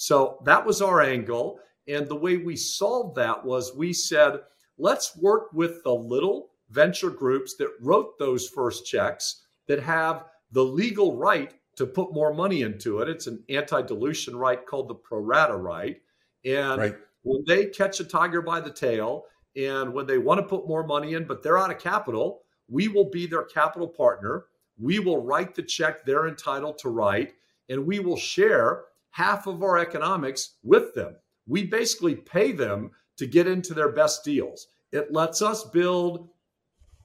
So 0.01 0.39
that 0.47 0.65
was 0.65 0.81
our 0.81 1.03
angle. 1.03 1.61
And 1.87 2.09
the 2.09 2.17
way 2.17 2.39
we 2.39 2.57
solved 2.57 3.17
that 3.17 3.45
was 3.45 3.77
we 3.77 3.93
said, 3.93 4.41
let's 4.79 5.15
work 5.19 5.53
with 5.53 5.85
the 5.85 5.95
little 5.95 6.53
venture 6.71 7.11
groups 7.11 7.55
that 7.57 7.75
wrote 7.83 8.19
those 8.19 8.49
first 8.49 8.87
checks 8.87 9.43
that 9.69 9.83
have 9.83 10.25
the 10.53 10.65
legal 10.65 11.19
right 11.19 11.53
to 11.77 11.85
put 11.85 12.15
more 12.15 12.33
money 12.33 12.63
into 12.63 13.01
it. 13.01 13.11
It's 13.11 13.27
an 13.27 13.45
anti 13.51 13.83
dilution 13.83 14.35
right 14.35 14.65
called 14.65 14.89
the 14.89 14.95
pro 14.95 15.19
rata 15.19 15.55
right. 15.55 16.01
And 16.47 16.81
right. 16.81 16.95
when 17.21 17.45
they 17.47 17.67
catch 17.67 18.01
a 18.01 18.05
tiger 18.05 18.41
by 18.41 18.61
the 18.61 18.73
tail 18.73 19.27
and 19.55 19.93
when 19.93 20.07
they 20.07 20.17
want 20.17 20.41
to 20.41 20.47
put 20.47 20.67
more 20.67 20.87
money 20.87 21.13
in, 21.13 21.27
but 21.27 21.43
they're 21.43 21.59
out 21.59 21.71
of 21.71 21.79
capital, 21.79 22.41
we 22.71 22.89
will 22.89 23.11
be 23.11 23.27
their 23.27 23.45
capital 23.45 23.89
partner. 23.89 24.47
we 24.79 24.99
will 24.99 25.23
write 25.23 25.55
the 25.55 25.63
check 25.63 26.07
they're 26.07 26.27
entitled 26.27 26.79
to 26.79 26.89
write, 26.89 27.35
and 27.69 27.85
we 27.85 28.01
will 28.01 28.17
share 28.17 28.85
half 29.11 29.47
of 29.47 29.63
our 29.63 29.79
economics 29.79 30.57
with 30.63 30.95
them. 30.95 31.17
We 31.47 31.67
basically 31.67 32.15
pay 32.15 32.53
them 32.53 32.91
to 33.17 33.27
get 33.27 33.47
into 33.47 33.75
their 33.75 33.93
best 33.93 34.25
deals. 34.25 34.69
It 34.93 35.13
lets 35.13 35.43
us 35.43 35.65
build 35.65 36.29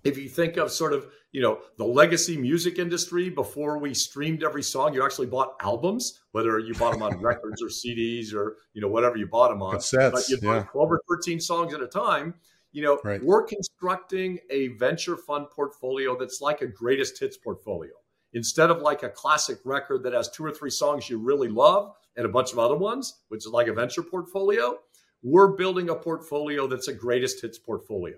if 0.06 0.18
you 0.18 0.30
think 0.30 0.56
of 0.56 0.72
sort 0.72 0.94
of 0.94 1.08
you 1.32 1.42
know 1.42 1.60
the 1.78 1.84
legacy 1.84 2.38
music 2.38 2.80
industry 2.80 3.30
before 3.30 3.78
we 3.78 3.94
streamed 3.94 4.44
every 4.44 4.64
song 4.64 4.94
you 4.94 5.04
actually 5.04 5.28
bought 5.28 5.56
albums 5.62 6.22
whether 6.32 6.58
you 6.60 6.74
bought 6.76 6.94
them 6.94 7.02
on 7.02 7.20
records 7.22 7.62
or 7.62 7.68
cds 7.68 8.34
or 8.34 8.56
you 8.74 8.82
know 8.82 8.88
whatever 8.88 9.18
you 9.18 9.28
bought 9.28 9.50
them 9.50 9.62
on 9.62 9.76
Cassettes, 9.76 10.12
but 10.12 10.30
you 10.30 10.38
yeah. 10.42 10.64
12 10.72 10.92
or 10.92 11.02
13 11.10 11.40
songs 11.40 11.74
at 11.74 11.82
a 11.82 11.88
time 11.88 12.36
you 12.72 12.84
know 12.84 13.00
right. 13.04 13.22
we're 13.24 13.44
constructing 13.44 14.40
a 14.50 14.70
venture 14.70 15.18
fund 15.18 15.48
portfolio 15.50 16.18
that's 16.18 16.40
like 16.40 16.62
a 16.62 16.68
greatest 16.68 17.20
hits 17.20 17.38
portfolio 17.38 17.92
instead 18.36 18.70
of 18.70 18.82
like 18.82 19.01
a 19.01 19.10
classic 19.10 19.58
record 19.65 20.04
that 20.04 20.13
has 20.13 20.30
two 20.30 20.46
or 20.46 20.51
three 20.51 20.70
songs 20.70 21.10
you 21.10 21.18
really 21.18 21.50
love 21.50 21.92
and 22.15 22.25
a 22.25 22.30
bunch 22.30 22.54
of 22.54 22.60
other 22.60 22.75
ones 22.77 23.22
which 23.30 23.46
is 23.46 23.51
like 23.51 23.68
a 23.68 23.74
venture 23.74 24.04
portfolio 24.04 24.77
we're 25.24 25.56
building 25.56 25.89
a 25.89 25.96
portfolio 25.96 26.68
that's 26.68 26.88
a 26.88 26.94
greatest 26.94 27.42
hits 27.42 27.58
portfolio 27.58 28.18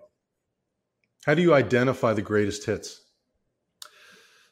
how 1.28 1.34
do 1.34 1.42
you 1.42 1.54
identify 1.54 2.14
the 2.14 2.22
greatest 2.22 2.66
hits? 2.66 3.02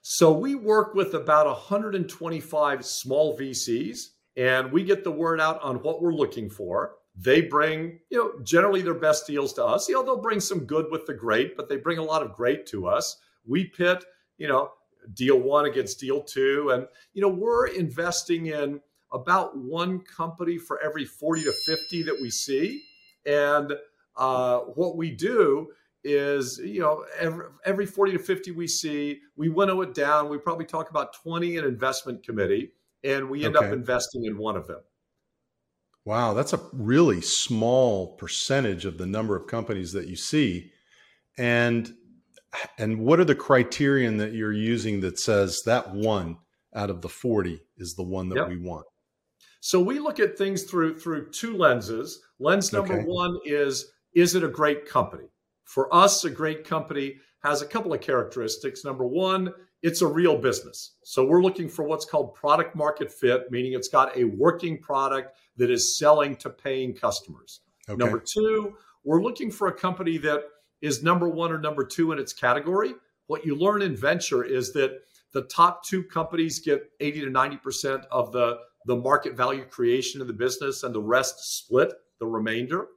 So 0.01 0.33
we 0.33 0.55
work 0.55 0.93
with 0.93 1.13
about 1.13 1.45
125 1.45 2.85
small 2.85 3.37
VCs 3.37 3.97
and 4.35 4.73
we 4.73 4.83
get 4.83 5.05
the 5.05 5.11
word 5.11 5.39
out 5.39 5.61
on 5.61 5.77
what 5.77 6.01
we're 6.01 6.13
looking 6.13 6.49
for. 6.49 6.95
They 7.15 7.39
bring, 7.39 7.99
you 8.09 8.17
know, 8.17 8.43
generally 8.43 8.81
their 8.81 8.93
best 8.93 9.25
deals 9.25 9.53
to 9.53 9.63
us. 9.63 9.87
You 9.87 9.95
know, 9.95 10.03
they'll 10.03 10.21
bring 10.21 10.41
some 10.41 10.65
good 10.65 10.87
with 10.91 11.05
the 11.05 11.13
great, 11.13 11.55
but 11.55 11.69
they 11.69 11.77
bring 11.77 11.97
a 11.97 12.03
lot 12.03 12.21
of 12.21 12.33
great 12.33 12.65
to 12.67 12.87
us. 12.87 13.21
We 13.47 13.67
pit, 13.67 14.03
you 14.37 14.49
know, 14.49 14.71
deal 15.13 15.39
one 15.39 15.65
against 15.65 15.99
deal 15.99 16.21
two. 16.21 16.71
And, 16.71 16.87
you 17.13 17.21
know, 17.21 17.29
we're 17.29 17.67
investing 17.67 18.47
in 18.47 18.81
about 19.11 19.57
one 19.57 19.99
company 20.01 20.57
for 20.57 20.81
every 20.81 21.05
40 21.05 21.43
to 21.43 21.53
50 21.65 22.03
that 22.03 22.17
we 22.21 22.29
see. 22.29 22.83
And 23.25 23.73
uh, 24.17 24.59
what 24.59 24.97
we 24.97 25.11
do 25.11 25.69
is 26.05 26.59
you 26.63 26.79
know 26.79 27.03
every, 27.19 27.47
every 27.65 27.85
40 27.85 28.13
to 28.13 28.19
50 28.19 28.51
we 28.51 28.67
see 28.67 29.19
we 29.35 29.49
winnow 29.49 29.81
it 29.81 29.95
down 29.95 30.29
we 30.29 30.37
probably 30.37 30.65
talk 30.65 30.91
about 30.91 31.13
20 31.13 31.57
in 31.57 31.65
investment 31.65 32.23
committee 32.23 32.71
and 33.03 33.27
we 33.27 33.43
end 33.43 33.57
okay. 33.57 33.65
up 33.65 33.73
investing 33.73 34.25
in 34.25 34.37
one 34.37 34.55
of 34.55 34.67
them 34.67 34.81
wow 36.05 36.35
that's 36.35 36.53
a 36.53 36.61
really 36.71 37.21
small 37.21 38.15
percentage 38.17 38.85
of 38.85 38.99
the 38.99 39.07
number 39.07 39.35
of 39.35 39.47
companies 39.47 39.93
that 39.93 40.07
you 40.07 40.15
see 40.15 40.71
and 41.39 41.95
and 42.77 42.99
what 42.99 43.19
are 43.19 43.25
the 43.25 43.35
criterion 43.35 44.17
that 44.17 44.33
you're 44.33 44.53
using 44.53 45.01
that 45.01 45.19
says 45.19 45.61
that 45.65 45.93
one 45.93 46.37
out 46.75 46.89
of 46.89 47.01
the 47.01 47.09
40 47.09 47.61
is 47.77 47.95
the 47.95 48.03
one 48.03 48.29
that 48.29 48.35
yep. 48.35 48.49
we 48.49 48.57
want 48.57 48.85
so 49.61 49.79
we 49.79 49.99
look 49.99 50.19
at 50.19 50.37
things 50.37 50.63
through 50.63 50.97
through 50.99 51.29
two 51.31 51.55
lenses 51.57 52.21
lens 52.39 52.73
number 52.73 52.93
okay. 52.93 53.05
one 53.05 53.37
is 53.45 53.91
is 54.13 54.35
it 54.35 54.43
a 54.43 54.49
great 54.49 54.87
company 54.87 55.27
for 55.65 55.93
us, 55.93 56.23
a 56.23 56.29
great 56.29 56.63
company 56.63 57.15
has 57.43 57.61
a 57.61 57.65
couple 57.65 57.93
of 57.93 58.01
characteristics. 58.01 58.85
Number 58.85 59.05
one, 59.05 59.51
it's 59.83 60.01
a 60.01 60.07
real 60.07 60.37
business. 60.37 60.95
So 61.03 61.25
we're 61.25 61.43
looking 61.43 61.67
for 61.67 61.83
what's 61.83 62.05
called 62.05 62.33
product 62.33 62.75
market 62.75 63.11
fit, 63.11 63.51
meaning 63.51 63.73
it's 63.73 63.89
got 63.89 64.15
a 64.17 64.23
working 64.23 64.79
product 64.79 65.37
that 65.57 65.69
is 65.69 65.97
selling 65.97 66.35
to 66.37 66.49
paying 66.49 66.93
customers. 66.93 67.61
Okay. 67.89 67.97
Number 67.97 68.19
two, 68.19 68.75
we're 69.03 69.21
looking 69.21 69.51
for 69.51 69.67
a 69.67 69.73
company 69.73 70.17
that 70.19 70.43
is 70.85 71.01
number 71.01 71.27
one 71.27 71.51
or 71.51 71.57
number 71.57 71.83
two 71.83 72.11
in 72.11 72.19
its 72.19 72.31
category. 72.31 72.93
What 73.27 73.45
you 73.45 73.55
learn 73.55 73.81
in 73.81 73.95
venture 73.95 74.43
is 74.43 74.71
that 74.73 74.99
the 75.33 75.41
top 75.43 75.83
two 75.83 76.03
companies 76.03 76.59
get 76.59 76.83
80 76.99 77.21
to 77.21 77.27
90% 77.27 78.03
of 78.11 78.31
the, 78.31 78.59
the 78.85 78.95
market 78.95 79.35
value 79.35 79.65
creation 79.65 80.21
of 80.21 80.27
the 80.27 80.33
business, 80.33 80.83
and 80.83 80.93
the 80.93 81.01
rest 81.01 81.57
split 81.57 81.91
the 82.19 82.27
remainder. 82.27 82.87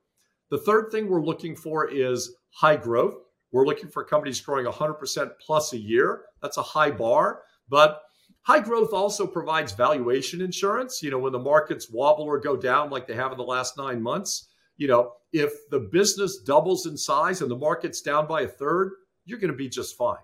The 0.51 0.59
third 0.59 0.91
thing 0.93 1.09
we're 1.09 1.25
looking 1.25 1.57
for 1.57 1.91
is 1.91 2.37
high 2.51 2.77
growth. 2.77 3.15
We're 3.53 3.67
looking 3.67 3.89
for 3.89 4.05
companies 4.05 4.41
growing 4.41 4.67
100% 4.67 5.31
plus 5.45 5.73
a 5.73 5.79
year. 5.79 6.25
That's 6.43 6.59
a 6.59 6.63
high 6.63 6.91
bar, 6.91 7.41
but 7.69 8.03
high 8.43 8.61
growth 8.61 8.93
also 8.93 9.27
provides 9.27 9.73
valuation 9.73 10.43
insurance. 10.43 11.03
You 11.03 11.11
know, 11.11 11.19
when 11.19 11.33
the 11.33 11.39
markets 11.39 11.91
wobble 11.91 12.25
or 12.25 12.39
go 12.39 12.57
down 12.57 12.91
like 12.91 13.07
they 13.07 13.15
have 13.15 13.33
in 13.33 13.39
the 13.39 13.45
last 13.45 13.79
nine 13.79 14.03
months, 14.03 14.48
you 14.79 14.89
know, 14.89 15.13
if 15.33 15.53
the 15.71 15.81
business 15.81 16.39
doubles 16.39 16.87
in 16.87 16.97
size 16.97 17.43
and 17.43 17.51
the 17.51 17.57
market's 17.57 18.01
down 18.01 18.27
by 18.27 18.43
a 18.43 18.49
third, 18.49 18.93
you're 19.27 19.39
going 19.39 19.53
to 19.53 19.57
be 19.57 19.69
just 19.69 19.97
fine. 19.97 20.17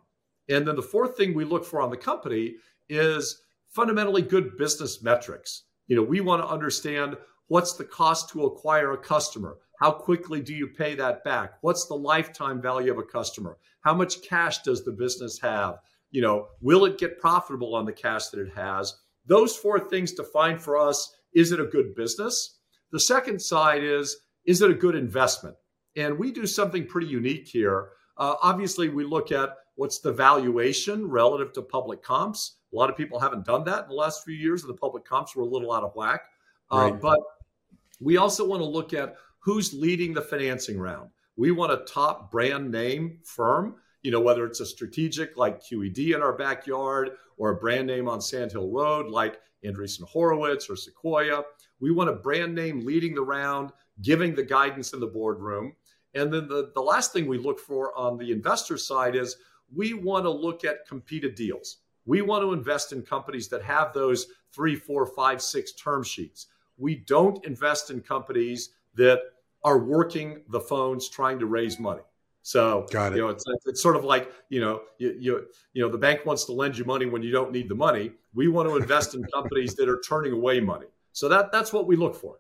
And 0.49 0.67
then 0.67 0.77
the 0.77 0.83
fourth 0.83 1.17
thing 1.17 1.35
we 1.35 1.45
look 1.45 1.65
for 1.65 1.83
on 1.83 1.91
the 1.91 1.97
company 1.97 2.55
is 2.89 3.43
fundamentally 3.69 4.23
good 4.23 4.57
business 4.57 5.03
metrics. 5.03 5.65
You 5.89 5.97
know, 5.97 6.03
we 6.03 6.21
want 6.21 6.43
to 6.43 6.49
understand 6.49 7.17
what's 7.49 7.75
the 7.75 7.85
cost 7.85 8.31
to 8.31 8.45
acquire 8.45 8.93
a 8.93 8.99
customer? 8.99 9.59
How 9.81 9.91
quickly 9.91 10.41
do 10.41 10.55
you 10.55 10.69
pay 10.69 10.95
that 10.95 11.25
back? 11.25 11.55
What's 11.61 11.87
the 11.87 11.95
lifetime 11.95 12.63
value 12.63 12.93
of 12.93 12.99
a 12.99 13.03
customer? 13.03 13.59
How 13.81 13.95
much 13.95 14.23
cash 14.23 14.63
does 14.63 14.85
the 14.85 14.93
business 14.93 15.39
have? 15.41 15.79
You 16.11 16.23
know, 16.23 16.47
will 16.61 16.85
it 16.85 16.99
get 16.99 17.19
profitable 17.19 17.75
on 17.75 17.85
the 17.85 17.93
cash 17.93 18.29
that 18.29 18.41
it 18.41 18.53
has? 18.55 18.95
Those 19.27 19.57
four 19.57 19.81
things 19.81 20.13
define 20.13 20.59
for 20.59 20.79
us 20.79 21.13
is 21.35 21.51
it 21.51 21.59
a 21.59 21.67
good 21.67 21.97
business? 21.97 22.61
The 22.93 23.01
second 23.01 23.43
side 23.43 23.83
is 23.83 24.17
is 24.45 24.63
it 24.63 24.71
a 24.71 24.75
good 24.75 24.95
investment? 24.95 25.57
And 25.97 26.19
we 26.19 26.33
do 26.33 26.47
something 26.47 26.87
pretty 26.87 27.07
unique 27.07 27.47
here. 27.47 27.91
Uh, 28.17 28.35
obviously, 28.43 28.89
we 28.89 29.05
look 29.05 29.33
at 29.33 29.57
what's 29.77 29.99
the 29.99 30.13
valuation 30.13 31.09
relative 31.09 31.53
to 31.53 31.63
public 31.63 32.03
comps. 32.03 32.59
A 32.73 32.77
lot 32.77 32.91
of 32.91 32.97
people 32.97 33.19
haven't 33.19 33.45
done 33.45 33.65
that 33.65 33.85
in 33.85 33.89
the 33.89 33.95
last 33.95 34.25
few 34.25 34.35
years, 34.35 34.63
and 34.63 34.71
the 34.71 34.79
public 34.79 35.05
comps 35.05 35.35
were 35.35 35.43
a 35.43 35.47
little 35.47 35.73
out 35.73 35.85
of 35.85 35.95
whack. 35.95 36.23
Uh, 36.73 36.91
right. 36.91 37.01
But 37.01 37.21
we 38.01 38.17
also 38.17 38.47
want 38.47 38.61
to 38.61 38.67
look 38.67 38.93
at 38.93 39.17
who's 39.39 39.73
leading 39.73 40.13
the 40.13 40.23
financing 40.23 40.79
round. 40.79 41.11
We 41.37 41.51
want 41.51 41.73
a 41.73 41.85
top 41.85 42.31
brand 42.31 42.71
name 42.71 43.19
firm, 43.25 43.77
you 44.03 44.11
know, 44.11 44.21
whether 44.21 44.47
it's 44.47 44.61
a 44.61 44.67
strategic 44.67 45.37
like 45.37 45.61
QED 45.61 46.15
in 46.15 46.23
our 46.23 46.33
backyard 46.33 47.13
or 47.37 47.51
a 47.51 47.57
brand 47.57 47.87
name 47.87 48.09
on 48.09 48.21
Sandhill 48.21 48.71
Road 48.71 49.09
like 49.09 49.41
Andreessen 49.65 50.03
Horowitz 50.03 50.69
or 50.71 50.77
Sequoia. 50.77 51.43
We 51.81 51.91
want 51.91 52.11
a 52.11 52.15
brand 52.15 52.55
name 52.55 52.85
leading 52.85 53.15
the 53.15 53.23
round, 53.23 53.73
giving 54.03 54.35
the 54.35 54.43
guidance 54.43 54.93
in 54.93 55.01
the 55.01 55.07
boardroom. 55.07 55.75
And 56.15 56.33
then 56.33 56.49
the, 56.49 56.71
the 56.75 56.81
last 56.81 57.13
thing 57.13 57.27
we 57.27 57.39
look 57.39 57.59
for 57.59 57.97
on 57.97 58.19
the 58.19 58.31
investor 58.31 58.77
side 58.77 59.17
is 59.17 59.37
we 59.75 59.95
want 59.95 60.25
to 60.25 60.31
look 60.31 60.65
at 60.65 60.87
competed 60.87 61.35
deals. 61.35 61.79
We 62.07 62.23
want 62.23 62.43
to 62.43 62.53
invest 62.53 62.93
in 62.93 63.03
companies 63.03 63.49
that 63.49 63.63
have 63.63 63.93
those 63.93 64.27
three, 64.53 64.77
four, 64.77 65.07
five, 65.07 65.41
six 65.41 65.73
term 65.73 66.05
sheets. 66.05 66.47
We 66.77 66.97
don't 66.97 67.45
invest 67.45 67.91
in 67.91 68.01
companies 68.01 68.71
that 68.95 69.21
are 69.63 69.79
working 69.79 70.43
the 70.51 70.61
phones 70.61 71.09
trying 71.09 71.39
to 71.39 71.47
raise 71.47 71.81
money. 71.81 72.03
So 72.43 72.87
Got 72.91 73.13
it. 73.13 73.17
you 73.17 73.23
know, 73.23 73.31
it's, 73.31 73.45
it's 73.65 73.83
sort 73.83 73.97
of 73.97 74.05
like 74.05 74.31
you 74.51 74.61
know, 74.61 74.83
you, 74.99 75.17
you 75.19 75.47
you 75.73 75.83
know, 75.83 75.89
the 75.91 75.99
bank 75.99 76.27
wants 76.27 76.45
to 76.45 76.53
lend 76.53 76.77
you 76.77 76.85
money 76.85 77.07
when 77.07 77.23
you 77.23 77.33
don't 77.33 77.51
need 77.51 77.71
the 77.71 77.75
money. 77.75 78.13
We 78.35 78.49
want 78.49 78.69
to 78.69 78.77
invest 78.77 79.15
in 79.15 79.25
companies 79.33 79.75
that 79.77 79.89
are 79.89 80.01
turning 80.07 80.33
away 80.33 80.61
money. 80.61 80.87
So 81.13 81.29
that 81.31 81.53
that's 81.53 81.73
what 81.73 81.87
we 81.87 81.97
look 81.97 82.15
for. 82.15 82.37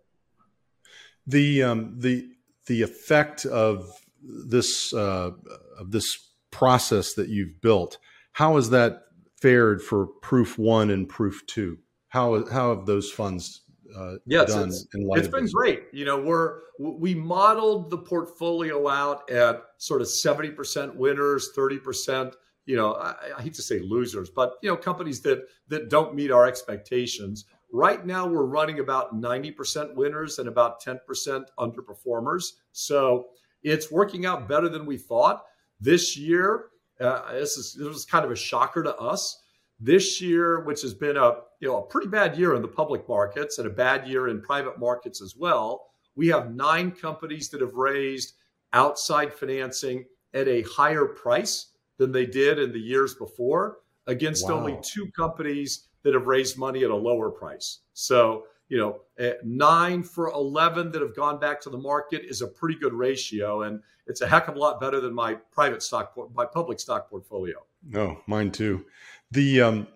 The 1.26 1.62
um, 1.62 1.94
the 1.98 2.28
the 2.66 2.82
effect 2.82 3.44
of 3.46 3.90
this 4.22 4.92
uh, 4.92 5.30
of 5.78 5.90
this 5.90 6.30
process 6.50 7.14
that 7.14 7.28
you've 7.28 7.60
built. 7.60 7.98
How 8.32 8.56
has 8.56 8.70
that 8.70 9.02
fared 9.40 9.82
for 9.82 10.06
Proof 10.06 10.58
One 10.58 10.90
and 10.90 11.08
Proof 11.08 11.46
Two? 11.46 11.78
How 12.08 12.46
how 12.46 12.74
have 12.74 12.86
those 12.86 13.10
funds 13.10 13.64
uh, 13.96 14.14
yes, 14.26 14.52
done 14.52 14.68
it's, 14.68 14.86
it's 14.92 15.28
been 15.28 15.46
great. 15.46 15.84
You 15.92 16.04
know, 16.04 16.20
we're 16.20 16.60
we 16.78 17.14
modeled 17.14 17.90
the 17.90 17.98
portfolio 17.98 18.88
out 18.88 19.30
at 19.30 19.62
sort 19.78 20.00
of 20.00 20.08
seventy 20.08 20.50
percent 20.50 20.96
winners, 20.96 21.50
thirty 21.54 21.78
percent. 21.78 22.34
You 22.66 22.76
know, 22.76 22.94
I, 22.94 23.14
I 23.36 23.42
hate 23.42 23.54
to 23.54 23.62
say 23.62 23.80
losers, 23.80 24.30
but 24.30 24.54
you 24.62 24.70
know, 24.70 24.76
companies 24.76 25.20
that 25.22 25.46
that 25.68 25.90
don't 25.90 26.14
meet 26.14 26.30
our 26.30 26.46
expectations. 26.46 27.44
Right 27.74 28.06
now, 28.06 28.24
we're 28.24 28.44
running 28.44 28.78
about 28.78 29.16
ninety 29.16 29.50
percent 29.50 29.96
winners 29.96 30.38
and 30.38 30.48
about 30.48 30.78
ten 30.78 31.00
percent 31.08 31.50
underperformers. 31.58 32.52
So 32.70 33.30
it's 33.64 33.90
working 33.90 34.26
out 34.26 34.48
better 34.48 34.68
than 34.68 34.86
we 34.86 34.96
thought. 34.96 35.42
This 35.80 36.16
year, 36.16 36.66
uh, 37.00 37.32
this 37.32 37.56
is 37.56 37.74
this 37.74 37.88
was 37.88 38.04
kind 38.04 38.24
of 38.24 38.30
a 38.30 38.36
shocker 38.36 38.84
to 38.84 38.96
us 38.98 39.42
this 39.80 40.20
year, 40.20 40.60
which 40.60 40.82
has 40.82 40.94
been 40.94 41.16
a 41.16 41.38
you 41.58 41.66
know 41.66 41.78
a 41.78 41.82
pretty 41.82 42.06
bad 42.06 42.38
year 42.38 42.54
in 42.54 42.62
the 42.62 42.68
public 42.68 43.08
markets 43.08 43.58
and 43.58 43.66
a 43.66 43.70
bad 43.70 44.06
year 44.06 44.28
in 44.28 44.40
private 44.40 44.78
markets 44.78 45.20
as 45.20 45.34
well, 45.36 45.88
we 46.14 46.28
have 46.28 46.54
nine 46.54 46.92
companies 46.92 47.48
that 47.48 47.60
have 47.60 47.74
raised 47.74 48.34
outside 48.72 49.34
financing 49.34 50.04
at 50.32 50.46
a 50.46 50.62
higher 50.62 51.06
price 51.06 51.72
than 51.98 52.12
they 52.12 52.24
did 52.24 52.60
in 52.60 52.70
the 52.70 52.78
years 52.78 53.16
before, 53.16 53.78
against 54.06 54.48
wow. 54.48 54.58
only 54.58 54.78
two 54.80 55.10
companies 55.10 55.88
that 56.04 56.14
have 56.14 56.26
raised 56.26 56.56
money 56.56 56.84
at 56.84 56.90
a 56.90 56.96
lower 56.96 57.30
price. 57.30 57.80
So 57.92 58.44
you 58.68 58.78
know, 58.78 59.00
nine 59.44 60.02
for 60.02 60.28
11 60.30 60.92
that 60.92 61.02
have 61.02 61.14
gone 61.14 61.38
back 61.38 61.60
to 61.62 61.70
the 61.70 61.78
market 61.78 62.22
is 62.24 62.42
a 62.42 62.46
pretty 62.46 62.78
good 62.78 62.94
ratio. 62.94 63.62
And 63.62 63.80
it's 64.06 64.20
a 64.20 64.26
heck 64.26 64.48
of 64.48 64.56
a 64.56 64.58
lot 64.58 64.80
better 64.80 65.00
than 65.00 65.14
my 65.14 65.34
private 65.52 65.82
stock, 65.82 66.14
my 66.34 66.46
public 66.46 66.80
stock 66.80 67.10
portfolio. 67.10 67.56
No, 67.86 68.20
mine 68.26 68.50
too. 68.50 68.86
The 69.30 69.62
um, 69.62 69.86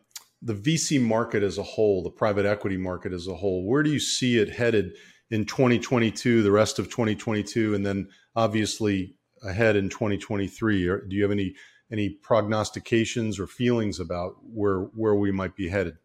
the 0.43 0.55
VC 0.55 1.01
market 1.01 1.43
as 1.43 1.59
a 1.59 1.63
whole, 1.63 2.03
the 2.03 2.11
private 2.11 2.47
equity 2.47 2.77
market 2.77 3.13
as 3.13 3.27
a 3.27 3.35
whole, 3.35 3.67
where 3.67 3.83
do 3.83 3.91
you 3.91 3.99
see 3.99 4.39
it 4.39 4.51
headed 4.51 4.93
in 5.31 5.45
2022, 5.45 6.43
the 6.43 6.53
rest 6.53 6.79
of 6.79 6.87
2022, 6.87 7.75
and 7.75 7.85
then 7.85 8.09
obviously 8.37 9.17
ahead 9.43 9.75
in 9.75 9.89
2023? 9.89 10.87
do 11.09 11.17
you 11.17 11.23
have 11.23 11.33
any 11.33 11.55
any 11.91 12.11
prognostications 12.11 13.39
or 13.39 13.47
feelings 13.47 14.01
about 14.01 14.37
where 14.43 14.81
where 14.95 15.15
we 15.15 15.33
might 15.33 15.57
be 15.57 15.69
headed, 15.69 15.97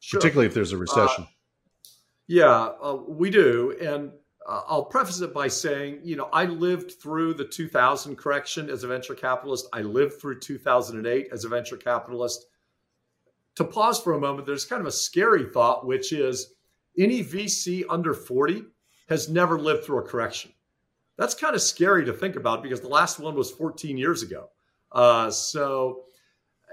sure. 0.00 0.20
particularly 0.20 0.46
if 0.46 0.54
there's 0.54 0.72
a 0.72 0.76
recession? 0.76 1.24
Uh, 1.24 1.86
yeah, 2.26 2.68
uh, 2.82 2.98
we 3.06 3.30
do, 3.30 3.74
and 3.80 4.10
uh, 4.46 4.62
I'll 4.66 4.84
preface 4.84 5.20
it 5.20 5.32
by 5.32 5.48
saying, 5.48 6.00
you 6.02 6.16
know, 6.16 6.28
I 6.32 6.44
lived 6.44 6.92
through 7.00 7.34
the 7.34 7.44
2000 7.44 8.16
correction 8.16 8.68
as 8.68 8.84
a 8.84 8.88
venture 8.88 9.14
capitalist. 9.14 9.66
I 9.72 9.80
lived 9.80 10.20
through 10.20 10.40
2008 10.40 11.28
as 11.32 11.44
a 11.44 11.48
venture 11.48 11.76
capitalist. 11.76 12.46
To 13.56 13.64
pause 13.64 14.00
for 14.00 14.12
a 14.12 14.20
moment, 14.20 14.46
there's 14.46 14.64
kind 14.64 14.80
of 14.80 14.86
a 14.86 14.92
scary 14.92 15.46
thought, 15.46 15.86
which 15.86 16.12
is 16.12 16.54
any 16.98 17.24
VC 17.24 17.84
under 17.88 18.14
40 18.14 18.64
has 19.08 19.28
never 19.28 19.58
lived 19.58 19.84
through 19.84 19.98
a 19.98 20.02
correction. 20.02 20.52
That's 21.16 21.34
kind 21.34 21.54
of 21.54 21.62
scary 21.62 22.04
to 22.04 22.12
think 22.12 22.36
about 22.36 22.62
because 22.62 22.80
the 22.80 22.88
last 22.88 23.18
one 23.18 23.34
was 23.34 23.50
14 23.50 23.96
years 23.96 24.22
ago. 24.22 24.50
Uh, 24.92 25.30
so 25.30 26.04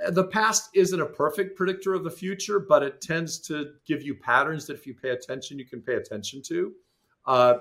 uh, 0.06 0.12
the 0.12 0.26
past 0.26 0.70
isn't 0.74 1.02
a 1.02 1.06
perfect 1.06 1.58
predictor 1.58 1.94
of 1.94 2.04
the 2.04 2.12
future, 2.12 2.60
but 2.60 2.84
it 2.84 3.02
tends 3.02 3.40
to 3.40 3.74
give 3.86 4.02
you 4.02 4.16
patterns 4.16 4.66
that 4.68 4.74
if 4.74 4.88
you 4.88 4.94
pay 4.94 5.10
attention, 5.10 5.60
you 5.60 5.66
can 5.66 5.82
pay 5.82 5.96
attention 5.96 6.42
to. 6.44 6.74
Uh, 7.26 7.56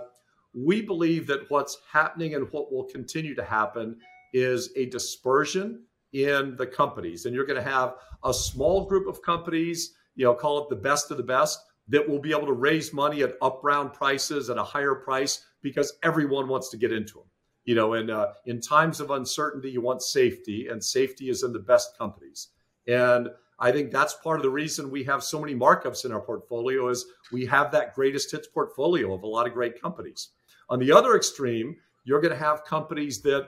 we 0.55 0.81
believe 0.81 1.27
that 1.27 1.51
what's 1.51 1.79
happening 1.91 2.35
and 2.35 2.51
what 2.53 2.73
will 2.73 2.85
continue 2.85 3.35
to 3.35 3.45
happen 3.45 3.97
is 4.33 4.71
a 4.77 4.87
dispersion 4.87 5.83
in 6.13 6.55
the 6.57 6.67
companies. 6.67 7.27
And 7.27 7.35
you're 7.35 7.47
going 7.47 7.63
to 7.63 7.71
have 7.71 7.95
a 8.25 8.33
small 8.33 8.87
group 8.87 9.09
of 9.09 9.21
companies, 9.23 9.95
you 10.15 10.25
know, 10.25 10.35
call 10.35 10.63
it 10.63 10.69
the 10.69 10.77
best 10.77 11.11
of 11.11 11.17
the 11.17 11.25
best, 11.25 11.59
that 11.89 12.09
will 12.09 12.21
be 12.21 12.31
able 12.31 12.47
to 12.47 12.53
raise 12.53 12.93
money 12.93 13.23
at 13.23 13.35
up 13.43 13.61
round 13.63 13.93
prices 13.93 14.49
at 14.49 14.57
a 14.57 14.63
higher 14.63 14.95
price 14.95 15.45
because 15.61 15.93
everyone 16.03 16.49
wants 16.49 16.71
to 16.71 16.77
get 16.77 16.93
into 16.93 17.15
them. 17.15 17.25
You 17.65 17.75
know, 17.75 17.95
and 17.95 18.11
uh, 18.11 18.33
in 18.45 18.61
times 18.61 19.01
of 19.01 19.11
uncertainty, 19.11 19.71
you 19.71 19.81
want 19.81 20.03
safety, 20.03 20.69
and 20.69 20.83
safety 20.83 21.31
is 21.31 21.43
in 21.43 21.53
the 21.53 21.59
best 21.59 21.97
companies. 21.97 22.49
And 22.87 23.29
I 23.59 23.73
think 23.73 23.91
that's 23.91 24.15
part 24.15 24.39
of 24.39 24.43
the 24.43 24.51
reason 24.51 24.91
we 24.91 25.05
have 25.05 25.23
so 25.23 25.41
many 25.41 25.55
markups 25.55 26.05
in 26.05 26.13
our 26.13 26.21
portfolio 26.21 26.89
is 26.89 27.07
we 27.33 27.47
have 27.47 27.71
that 27.73 27.95
greatest 27.95 28.31
hits 28.31 28.49
portfolio 28.49 29.15
of 29.15 29.23
a 29.23 29.27
lot 29.27 29.47
of 29.47 29.55
great 29.55 29.81
companies. 29.81 30.31
On 30.69 30.79
the 30.79 30.93
other 30.93 31.17
extreme, 31.17 31.77
you're 32.05 32.21
going 32.21 32.35
to 32.35 32.39
have 32.39 32.65
companies 32.65 33.23
that, 33.23 33.47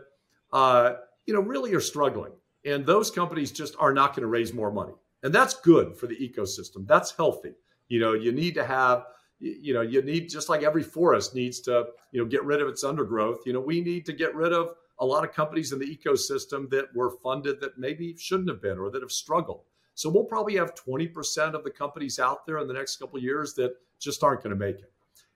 uh, 0.53 0.95
you 1.27 1.35
know, 1.35 1.41
really 1.41 1.75
are 1.75 1.81
struggling, 1.81 2.33
and 2.65 2.87
those 2.87 3.11
companies 3.11 3.51
just 3.51 3.75
are 3.79 3.93
not 3.93 4.15
going 4.15 4.23
to 4.23 4.29
raise 4.29 4.55
more 4.55 4.73
money, 4.73 4.95
and 5.23 5.35
that's 5.35 5.55
good 5.55 5.97
for 5.97 6.07
the 6.07 6.17
ecosystem. 6.17 6.87
That's 6.87 7.11
healthy. 7.11 7.53
You 7.89 8.01
know, 8.01 8.13
you 8.15 8.33
need 8.33 8.55
to 8.55 8.65
have 8.65 9.05
you 9.39 9.75
know 9.75 9.83
you 9.83 10.01
need 10.03 10.29
just 10.29 10.49
like 10.49 10.63
every 10.63 10.83
forest 10.83 11.35
needs 11.35 11.61
to 11.61 11.85
you 12.13 12.23
know 12.23 12.27
get 12.27 12.43
rid 12.45 12.63
of 12.63 12.69
its 12.69 12.85
undergrowth 12.85 13.41
you 13.45 13.53
know 13.53 13.61
we 13.61 13.83
need 13.83 14.07
to 14.07 14.13
get 14.13 14.35
rid 14.35 14.53
of 14.53 14.75
a 14.99 15.07
lot 15.07 15.25
of 15.25 15.33
companies 15.33 15.73
in 15.73 15.79
the 15.79 15.97
ecosystem 15.97 16.71
that 16.71 16.87
were 16.95 17.11
funded 17.23 17.61
that 17.61 17.79
maybe 17.79 18.17
shouldn't 18.17 18.49
have 18.49 18.63
been 18.63 18.79
or 18.79 18.91
that 18.91 19.03
have 19.03 19.13
struggled. 19.13 19.63
So 19.95 20.11
we'll 20.11 20.25
probably 20.25 20.57
have 20.57 20.75
20% 20.75 21.55
of 21.55 21.65
the 21.65 21.71
companies 21.71 22.19
out 22.19 22.47
there 22.47 22.59
in 22.59 22.69
the 22.69 22.75
next 22.75 22.97
couple 22.97 23.17
of 23.17 23.23
years 23.23 23.55
that 23.55 23.75
just 23.99 24.23
aren't 24.23 24.43
going 24.43 24.59
to 24.59 24.65
make 24.65 24.77
it. 24.77 24.93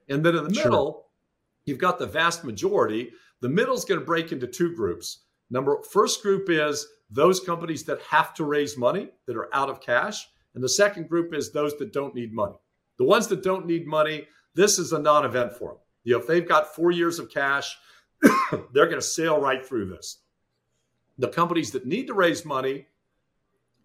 And 0.08 0.24
then 0.24 0.36
in 0.36 0.44
the 0.44 0.54
sure. 0.54 0.64
middle 0.64 1.06
you've 1.66 1.78
got 1.78 1.98
the 1.98 2.06
vast 2.06 2.42
majority. 2.44 3.12
The 3.40 3.48
middle 3.48 3.74
is 3.74 3.84
going 3.84 4.00
to 4.00 4.06
break 4.06 4.32
into 4.32 4.46
two 4.46 4.74
groups. 4.74 5.20
Number 5.50 5.82
first 5.90 6.22
group 6.22 6.48
is 6.48 6.86
those 7.10 7.40
companies 7.40 7.84
that 7.84 8.00
have 8.02 8.34
to 8.34 8.44
raise 8.44 8.76
money 8.76 9.10
that 9.26 9.36
are 9.36 9.54
out 9.54 9.68
of 9.68 9.80
cash 9.80 10.26
and 10.54 10.64
the 10.64 10.68
second 10.68 11.08
group 11.08 11.32
is 11.34 11.52
those 11.52 11.76
that 11.78 11.92
don't 11.92 12.14
need 12.14 12.32
money 12.32 12.56
the 13.00 13.06
ones 13.06 13.28
that 13.28 13.42
don't 13.42 13.64
need 13.64 13.86
money, 13.86 14.28
this 14.54 14.78
is 14.78 14.92
a 14.92 14.98
non 14.98 15.24
event 15.24 15.54
for 15.54 15.70
them. 15.70 15.78
You 16.04 16.12
know, 16.12 16.20
if 16.20 16.26
they've 16.26 16.46
got 16.46 16.74
four 16.74 16.90
years 16.90 17.18
of 17.18 17.30
cash, 17.30 17.78
they're 18.74 18.84
going 18.84 19.00
to 19.00 19.02
sail 19.02 19.40
right 19.40 19.64
through 19.64 19.88
this. 19.88 20.18
The 21.16 21.28
companies 21.28 21.70
that 21.70 21.86
need 21.86 22.08
to 22.08 22.14
raise 22.14 22.44
money, 22.44 22.86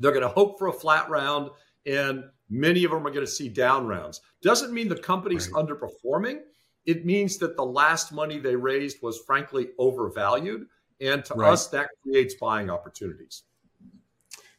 they're 0.01 0.11
going 0.11 0.23
to 0.23 0.27
hope 0.27 0.59
for 0.59 0.67
a 0.67 0.73
flat 0.73 1.09
round, 1.09 1.51
and 1.85 2.25
many 2.49 2.83
of 2.83 2.91
them 2.91 3.07
are 3.07 3.09
going 3.09 3.25
to 3.25 3.31
see 3.31 3.47
down 3.47 3.87
rounds. 3.87 4.19
Doesn't 4.41 4.73
mean 4.73 4.89
the 4.89 4.97
company's 4.97 5.49
right. 5.49 5.65
underperforming. 5.65 6.41
It 6.85 7.05
means 7.05 7.37
that 7.37 7.55
the 7.55 7.65
last 7.65 8.11
money 8.11 8.37
they 8.37 8.57
raised 8.57 9.01
was 9.01 9.19
frankly 9.19 9.69
overvalued. 9.79 10.67
And 10.99 11.23
to 11.23 11.35
right. 11.35 11.53
us, 11.53 11.67
that 11.67 11.87
creates 12.03 12.33
buying 12.33 12.69
opportunities. 12.69 13.43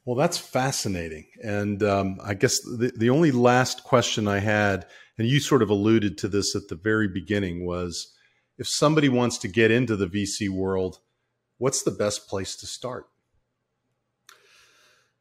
Well, 0.07 0.15
that's 0.15 0.39
fascinating. 0.39 1.27
And 1.43 1.83
um, 1.83 2.19
I 2.25 2.35
guess 2.35 2.61
the, 2.61 2.93
the 2.97 3.11
only 3.11 3.33
last 3.33 3.83
question 3.83 4.29
I 4.29 4.39
had, 4.39 4.87
and 5.19 5.27
you 5.27 5.41
sort 5.41 5.63
of 5.63 5.69
alluded 5.69 6.17
to 6.19 6.29
this 6.29 6.55
at 6.55 6.69
the 6.69 6.77
very 6.77 7.09
beginning, 7.09 7.67
was 7.67 8.15
if 8.57 8.69
somebody 8.69 9.09
wants 9.09 9.37
to 9.39 9.49
get 9.49 9.73
into 9.73 9.97
the 9.97 10.07
VC 10.07 10.49
world, 10.49 11.01
what's 11.59 11.83
the 11.83 11.91
best 11.91 12.29
place 12.29 12.55
to 12.59 12.67
start? 12.67 13.07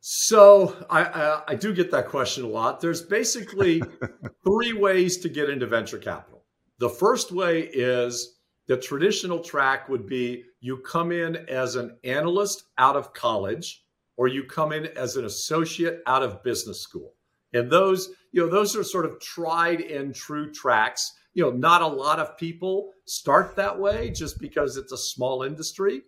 So 0.01 0.85
I, 0.87 1.03
I, 1.03 1.41
I 1.47 1.55
do 1.55 1.73
get 1.73 1.89
that 1.89 2.07
question 2.09 2.43
a 2.45 2.47
lot. 2.47 2.79
There's 2.79 3.01
basically 3.01 3.81
three 4.45 4.73
ways 4.73 5.17
to 5.17 5.29
get 5.29 5.49
into 5.49 5.65
venture 5.65 5.97
capital. 5.97 6.43
The 6.77 6.89
first 6.89 7.31
way 7.31 7.61
is 7.61 8.37
the 8.67 8.77
traditional 8.77 9.39
track 9.39 9.89
would 9.89 10.05
be 10.05 10.43
you 10.59 10.77
come 10.77 11.11
in 11.11 11.37
as 11.49 11.75
an 11.75 11.97
analyst 12.03 12.65
out 12.77 12.95
of 12.95 13.15
college 13.15 13.81
or 14.17 14.27
you 14.27 14.43
come 14.43 14.71
in 14.71 14.85
as 14.97 15.17
an 15.17 15.25
associate 15.25 16.01
out 16.07 16.23
of 16.23 16.43
business 16.43 16.81
school. 16.81 17.13
And 17.53 17.71
those, 17.71 18.09
you 18.31 18.41
know, 18.41 18.49
those 18.49 18.75
are 18.75 18.83
sort 18.83 19.05
of 19.05 19.19
tried 19.19 19.81
and 19.81 20.13
true 20.13 20.51
tracks. 20.51 21.13
You 21.33 21.43
know, 21.43 21.51
not 21.51 21.81
a 21.81 21.87
lot 21.87 22.19
of 22.19 22.37
people 22.37 22.91
start 23.05 23.55
that 23.55 23.77
way 23.79 24.09
just 24.11 24.39
because 24.39 24.77
it's 24.77 24.91
a 24.91 24.97
small 24.97 25.43
industry. 25.43 26.01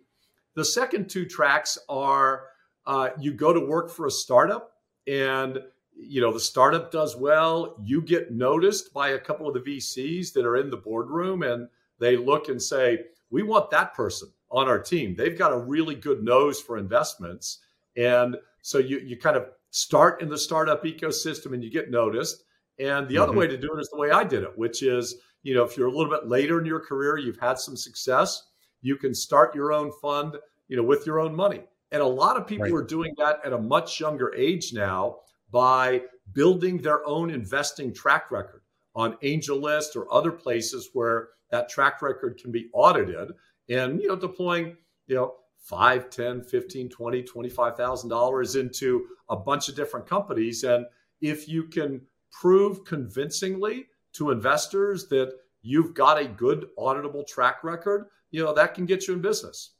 The 0.54 0.64
second 0.64 1.08
two 1.08 1.24
tracks 1.24 1.78
are 1.88 2.44
uh, 2.86 3.10
you 3.20 3.32
go 3.32 3.52
to 3.52 3.60
work 3.60 3.90
for 3.90 4.06
a 4.06 4.10
startup 4.10 4.72
and 5.06 5.60
you 5.94 6.20
know 6.20 6.32
the 6.32 6.40
startup 6.40 6.90
does 6.90 7.16
well 7.16 7.76
you 7.82 8.00
get 8.00 8.32
noticed 8.32 8.92
by 8.92 9.10
a 9.10 9.18
couple 9.18 9.48
of 9.48 9.54
the 9.54 9.60
vcs 9.60 10.32
that 10.32 10.46
are 10.46 10.56
in 10.56 10.70
the 10.70 10.76
boardroom 10.76 11.42
and 11.42 11.68
they 11.98 12.16
look 12.16 12.48
and 12.48 12.62
say 12.62 12.98
we 13.30 13.42
want 13.42 13.70
that 13.70 13.94
person 13.94 14.28
on 14.50 14.68
our 14.68 14.78
team 14.78 15.14
they've 15.16 15.38
got 15.38 15.52
a 15.52 15.58
really 15.58 15.94
good 15.94 16.22
nose 16.22 16.60
for 16.60 16.78
investments 16.78 17.58
and 17.98 18.36
so 18.62 18.78
you 18.78 18.98
you 19.00 19.18
kind 19.18 19.36
of 19.36 19.46
start 19.70 20.22
in 20.22 20.28
the 20.28 20.38
startup 20.38 20.84
ecosystem 20.84 21.52
and 21.52 21.62
you 21.62 21.70
get 21.70 21.90
noticed. 21.90 22.44
And 22.78 23.08
the 23.08 23.14
mm-hmm. 23.14 23.22
other 23.24 23.32
way 23.32 23.46
to 23.46 23.58
do 23.58 23.74
it 23.76 23.80
is 23.80 23.88
the 23.90 23.98
way 23.98 24.10
I 24.10 24.24
did 24.24 24.44
it, 24.44 24.56
which 24.56 24.82
is, 24.82 25.16
you 25.42 25.54
know, 25.54 25.64
if 25.64 25.76
you're 25.76 25.88
a 25.88 25.92
little 25.92 26.10
bit 26.10 26.28
later 26.28 26.60
in 26.60 26.64
your 26.64 26.80
career, 26.80 27.18
you've 27.18 27.38
had 27.38 27.58
some 27.58 27.76
success, 27.76 28.44
you 28.82 28.96
can 28.96 29.14
start 29.14 29.54
your 29.54 29.72
own 29.72 29.90
fund, 30.00 30.36
you 30.68 30.76
know, 30.76 30.82
with 30.82 31.04
your 31.06 31.18
own 31.20 31.34
money. 31.34 31.62
And 31.90 32.02
a 32.02 32.06
lot 32.06 32.36
of 32.36 32.46
people 32.46 32.66
right. 32.66 32.74
are 32.74 32.82
doing 32.82 33.14
that 33.18 33.40
at 33.44 33.52
a 33.52 33.58
much 33.58 33.98
younger 33.98 34.32
age 34.34 34.72
now 34.72 35.16
by 35.50 36.02
building 36.34 36.78
their 36.78 37.06
own 37.06 37.30
investing 37.30 37.92
track 37.92 38.30
record 38.30 38.62
on 38.94 39.14
AngelList 39.22 39.96
or 39.96 40.12
other 40.12 40.30
places 40.30 40.90
where 40.92 41.30
that 41.50 41.68
track 41.68 42.02
record 42.02 42.38
can 42.40 42.52
be 42.52 42.68
audited 42.74 43.30
and, 43.70 44.00
you 44.00 44.08
know, 44.08 44.16
deploying, 44.16 44.76
you 45.06 45.16
know, 45.16 45.34
5 45.68 46.10
10 46.10 46.42
15 46.44 46.88
20 46.88 47.22
$25000 47.22 48.60
into 48.60 49.06
a 49.28 49.36
bunch 49.36 49.68
of 49.68 49.76
different 49.76 50.06
companies. 50.06 50.64
And 50.64 50.86
if 51.20 51.48
you 51.48 51.64
can 51.64 52.00
prove 52.32 52.84
convincingly 52.84 53.86
to 54.14 54.30
investors 54.30 55.08
that 55.08 55.32
you've 55.62 55.94
got 55.94 56.18
a 56.18 56.26
good 56.26 56.68
auditable 56.78 57.26
track 57.26 57.62
record 57.64 58.06
you 58.30 58.44
know 58.44 58.54
that 58.54 58.74
can 58.74 58.86
get 58.86 59.06
you 59.06 59.14
in 59.14 59.20
business. 59.20 59.70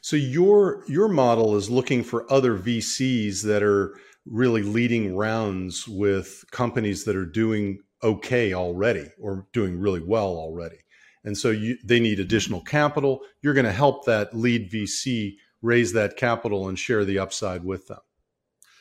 So 0.00 0.16
your 0.16 0.84
your 0.88 1.08
model 1.08 1.56
is 1.56 1.70
looking 1.70 2.02
for 2.02 2.30
other 2.32 2.56
vcs 2.56 3.42
that 3.42 3.62
are 3.62 3.98
really 4.24 4.62
leading 4.62 5.16
rounds 5.16 5.86
with 5.86 6.44
companies 6.50 7.04
that 7.04 7.16
are 7.16 7.26
doing 7.26 7.80
okay 8.02 8.52
already 8.52 9.10
or 9.20 9.46
doing 9.52 9.78
really 9.78 10.00
well 10.00 10.28
already 10.28 10.78
and 11.26 11.36
so 11.36 11.50
you, 11.50 11.76
they 11.84 12.00
need 12.00 12.20
additional 12.20 12.60
capital. 12.60 13.20
You're 13.42 13.52
going 13.52 13.66
to 13.66 13.72
help 13.72 14.06
that 14.06 14.32
lead 14.34 14.70
VC 14.70 15.34
raise 15.60 15.92
that 15.92 16.16
capital 16.16 16.68
and 16.68 16.78
share 16.78 17.04
the 17.04 17.18
upside 17.18 17.64
with 17.64 17.88
them. 17.88 17.98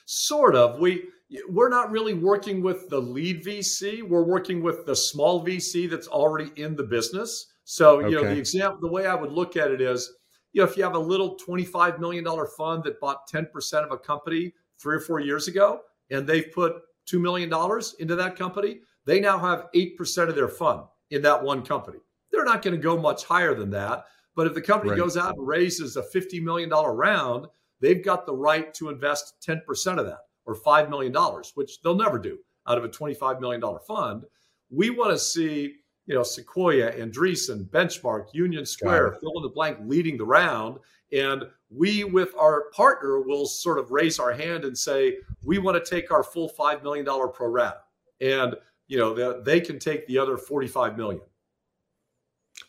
Sort 0.05 0.55
of. 0.55 0.79
We 0.79 1.05
we're 1.49 1.69
not 1.69 1.89
really 1.89 2.13
working 2.13 2.61
with 2.61 2.87
the 2.89 3.01
lead 3.01 3.43
VC. 3.43 4.03
We're 4.03 4.23
working 4.23 4.61
with 4.61 4.85
the 4.85 4.95
small 4.95 5.43
VC 5.43 5.89
that's 5.89 6.07
already 6.07 6.51
in 6.55 6.75
the 6.75 6.83
business. 6.83 7.47
So 7.63 7.99
you 7.99 8.05
okay. 8.05 8.27
know 8.27 8.35
the 8.35 8.39
example, 8.39 8.79
the 8.79 8.93
way 8.93 9.07
I 9.07 9.15
would 9.15 9.31
look 9.31 9.57
at 9.57 9.71
it 9.71 9.81
is, 9.81 10.13
you 10.53 10.61
know, 10.61 10.69
if 10.69 10.77
you 10.77 10.83
have 10.83 10.93
a 10.93 10.99
little 10.99 11.35
twenty-five 11.35 11.99
million 11.99 12.23
dollar 12.23 12.45
fund 12.45 12.83
that 12.83 13.01
bought 13.01 13.25
ten 13.27 13.47
percent 13.51 13.85
of 13.85 13.91
a 13.91 13.97
company 13.97 14.53
three 14.79 14.97
or 14.97 14.99
four 14.99 15.19
years 15.19 15.47
ago, 15.47 15.81
and 16.11 16.27
they've 16.27 16.51
put 16.53 16.75
two 17.07 17.19
million 17.19 17.49
dollars 17.49 17.95
into 17.97 18.15
that 18.15 18.35
company, 18.35 18.81
they 19.05 19.19
now 19.19 19.39
have 19.39 19.65
eight 19.73 19.97
percent 19.97 20.29
of 20.29 20.35
their 20.35 20.47
fund 20.47 20.83
in 21.09 21.23
that 21.23 21.41
one 21.41 21.63
company. 21.63 21.97
They're 22.35 22.45
not 22.45 22.61
going 22.61 22.75
to 22.75 22.81
go 22.81 22.97
much 22.97 23.23
higher 23.23 23.55
than 23.55 23.69
that. 23.71 24.05
But 24.35 24.47
if 24.47 24.53
the 24.53 24.61
company 24.61 24.91
right. 24.91 24.99
goes 24.99 25.17
out 25.17 25.35
and 25.37 25.47
raises 25.47 25.95
a 25.95 26.03
$50 26.03 26.41
million 26.41 26.69
round, 26.69 27.47
they've 27.79 28.03
got 28.03 28.25
the 28.25 28.35
right 28.35 28.73
to 28.75 28.89
invest 28.89 29.35
10% 29.47 29.61
of 29.97 30.05
that 30.05 30.19
or 30.45 30.55
$5 30.55 30.89
million, 30.89 31.13
which 31.55 31.81
they'll 31.81 31.95
never 31.95 32.19
do 32.19 32.37
out 32.67 32.77
of 32.77 32.83
a 32.83 32.89
$25 32.89 33.39
million 33.39 33.61
fund. 33.87 34.23
We 34.69 34.89
want 34.89 35.11
to 35.11 35.17
see, 35.17 35.75
you 36.05 36.15
know, 36.15 36.23
Sequoia, 36.23 36.91
Andreessen, 36.91 37.69
Benchmark, 37.69 38.33
Union 38.33 38.65
Square, 38.65 39.17
fill 39.21 39.37
in 39.37 39.43
the 39.43 39.49
blank, 39.49 39.77
leading 39.83 40.17
the 40.17 40.25
round. 40.25 40.79
And 41.13 41.43
we, 41.69 42.03
with 42.03 42.35
our 42.37 42.65
partner, 42.73 43.21
will 43.21 43.45
sort 43.45 43.79
of 43.79 43.91
raise 43.91 44.19
our 44.19 44.33
hand 44.33 44.65
and 44.65 44.77
say, 44.77 45.17
we 45.43 45.59
want 45.59 45.83
to 45.83 45.89
take 45.89 46.11
our 46.11 46.23
full 46.23 46.49
$5 46.49 46.83
million 46.83 47.05
pro 47.05 47.47
rata. 47.47 47.81
And, 48.21 48.55
you 48.87 48.97
know, 48.97 49.41
they 49.41 49.61
can 49.61 49.79
take 49.79 50.05
the 50.07 50.17
other 50.17 50.37
45 50.37 50.97
million. 50.97 51.21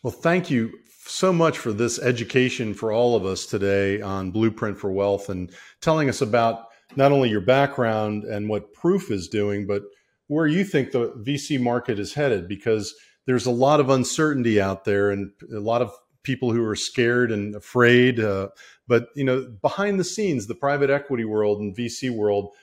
Well, 0.03 0.11
thank 0.11 0.49
you 0.49 0.79
so 1.05 1.31
much 1.31 1.57
for 1.57 1.71
this 1.71 1.99
education 1.99 2.73
for 2.73 2.91
all 2.91 3.15
of 3.15 3.25
us 3.25 3.45
today 3.45 4.01
on 4.01 4.31
Blueprint 4.31 4.77
for 4.77 4.91
Wealth 4.91 5.29
and 5.29 5.51
telling 5.81 6.09
us 6.09 6.21
about 6.21 6.67
not 6.95 7.11
only 7.11 7.29
your 7.29 7.41
background 7.41 8.23
and 8.23 8.49
what 8.49 8.73
Proof 8.73 9.11
is 9.11 9.27
doing, 9.27 9.65
but 9.65 9.83
where 10.27 10.47
you 10.47 10.63
think 10.63 10.91
the 10.91 11.11
VC 11.25 11.59
market 11.59 11.99
is 11.99 12.13
headed 12.13 12.47
because 12.47 12.93
there's 13.25 13.45
a 13.45 13.51
lot 13.51 13.79
of 13.79 13.89
uncertainty 13.89 14.59
out 14.59 14.85
there 14.85 15.11
and 15.11 15.31
a 15.53 15.59
lot 15.59 15.81
of 15.81 15.91
people 16.23 16.51
who 16.51 16.63
are 16.65 16.75
scared 16.75 17.31
and 17.31 17.55
afraid. 17.55 18.19
Uh, 18.19 18.49
but 18.87 19.07
you 19.15 19.23
know, 19.23 19.47
behind 19.61 19.99
the 19.99 20.03
scenes, 20.03 20.47
the 20.47 20.55
private 20.55 20.89
equity 20.89 21.25
world 21.25 21.59
and 21.59 21.75
VC 21.75 22.09
world 22.09 22.53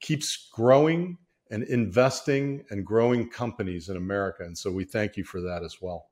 keeps 0.00 0.48
growing 0.52 1.16
and 1.50 1.62
investing 1.64 2.64
and 2.70 2.84
growing 2.84 3.28
companies 3.30 3.88
in 3.88 3.96
America. 3.96 4.42
And 4.42 4.56
so 4.56 4.70
we 4.70 4.84
thank 4.84 5.16
you 5.16 5.24
for 5.24 5.40
that 5.40 5.62
as 5.62 5.76
well. 5.80 6.08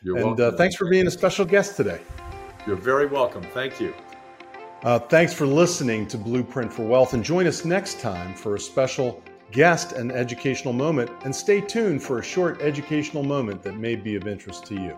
You're 0.00 0.16
and 0.18 0.40
uh, 0.40 0.52
thanks 0.52 0.76
for 0.76 0.88
being 0.88 1.08
a 1.08 1.10
special 1.10 1.44
guest 1.44 1.76
today. 1.76 2.00
You're 2.66 2.76
very 2.76 3.06
welcome. 3.06 3.42
Thank 3.42 3.80
you. 3.80 3.92
Uh, 4.84 5.00
thanks 5.00 5.34
for 5.34 5.44
listening 5.44 6.06
to 6.06 6.16
Blueprint 6.16 6.72
for 6.72 6.86
Wealth 6.86 7.14
and 7.14 7.24
join 7.24 7.48
us 7.48 7.64
next 7.64 7.98
time 7.98 8.32
for 8.34 8.54
a 8.54 8.60
special 8.60 9.20
guest 9.50 9.92
and 9.92 10.12
educational 10.12 10.72
moment. 10.72 11.10
And 11.24 11.34
stay 11.34 11.60
tuned 11.60 12.00
for 12.00 12.20
a 12.20 12.22
short 12.22 12.62
educational 12.62 13.24
moment 13.24 13.60
that 13.64 13.76
may 13.76 13.96
be 13.96 14.14
of 14.14 14.28
interest 14.28 14.66
to 14.66 14.74
you. 14.74 14.96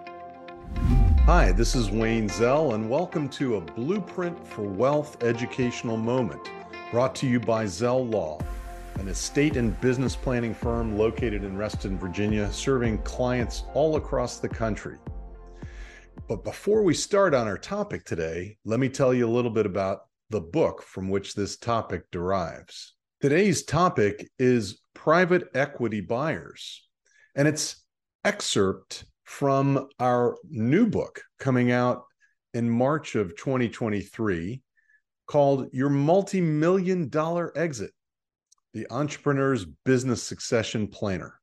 Hi, 1.25 1.51
this 1.53 1.75
is 1.75 1.91
Wayne 1.91 2.29
Zell, 2.29 2.75
and 2.75 2.91
welcome 2.91 3.27
to 3.31 3.57
a 3.57 3.61
Blueprint 3.63 4.47
for 4.47 4.63
Wealth 4.63 5.23
educational 5.23 5.97
moment 5.97 6.51
brought 6.91 7.15
to 7.15 7.27
you 7.27 7.41
by 7.41 7.65
Zell 7.65 8.05
Law 8.05 8.39
an 8.97 9.09
estate 9.09 9.57
and 9.57 9.81
business 9.81 10.17
planning 10.17 10.55
firm 10.55 10.99
located 10.99 11.45
in 11.45 11.57
Reston, 11.57 11.99
Virginia, 11.99 12.53
serving 12.53 12.99
clients 13.03 13.65
all 13.75 13.97
across 13.97 14.39
the 14.39 14.49
country. 14.49 14.99
But 16.29 16.45
before 16.45 16.83
we 16.83 16.95
start 16.95 17.35
on 17.35 17.47
our 17.47 17.59
topic 17.59 18.05
today, 18.05 18.57
let 18.65 18.79
me 18.79 18.89
tell 18.89 19.15
you 19.15 19.27
a 19.27 19.31
little 19.31 19.51
bit 19.51 19.67
about 19.67 20.01
the 20.31 20.41
book 20.41 20.83
from 20.83 21.09
which 21.09 21.35
this 21.35 21.57
topic 21.57 22.11
derives. 22.11 22.95
Today's 23.21 23.65
topic 23.65 24.31
is 24.39 24.81
private 24.95 25.49
equity 25.55 26.01
buyers, 26.01 26.89
and 27.35 27.49
it's 27.49 27.85
excerpt 28.25 29.05
from 29.25 29.89
our 29.99 30.37
new 30.49 30.87
book 30.87 31.23
coming 31.39 31.71
out 31.71 32.05
in 32.55 32.69
March 32.69 33.15
of 33.15 33.37
2023 33.37 34.63
called 35.27 35.69
Your 35.73 35.89
Multi-Million 35.89 37.09
Dollar 37.09 37.53
Exit 37.57 37.93
the 38.73 38.87
Entrepreneur's 38.91 39.65
Business 39.85 40.23
Succession 40.23 40.87
Planner. 40.87 41.41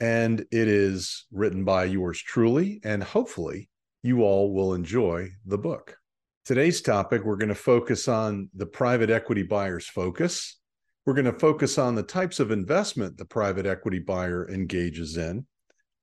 And 0.00 0.40
it 0.40 0.68
is 0.68 1.26
written 1.32 1.64
by 1.64 1.84
yours 1.84 2.20
truly, 2.20 2.80
and 2.84 3.02
hopefully 3.02 3.68
you 4.02 4.22
all 4.22 4.52
will 4.52 4.74
enjoy 4.74 5.28
the 5.46 5.58
book. 5.58 5.96
Today's 6.44 6.80
topic, 6.80 7.24
we're 7.24 7.36
going 7.36 7.48
to 7.48 7.54
focus 7.54 8.08
on 8.08 8.48
the 8.54 8.66
private 8.66 9.10
equity 9.10 9.44
buyer's 9.44 9.86
focus. 9.86 10.58
We're 11.06 11.14
going 11.14 11.32
to 11.32 11.38
focus 11.38 11.78
on 11.78 11.94
the 11.94 12.02
types 12.02 12.40
of 12.40 12.50
investment 12.50 13.16
the 13.16 13.24
private 13.24 13.66
equity 13.66 14.00
buyer 14.00 14.48
engages 14.50 15.16
in. 15.16 15.46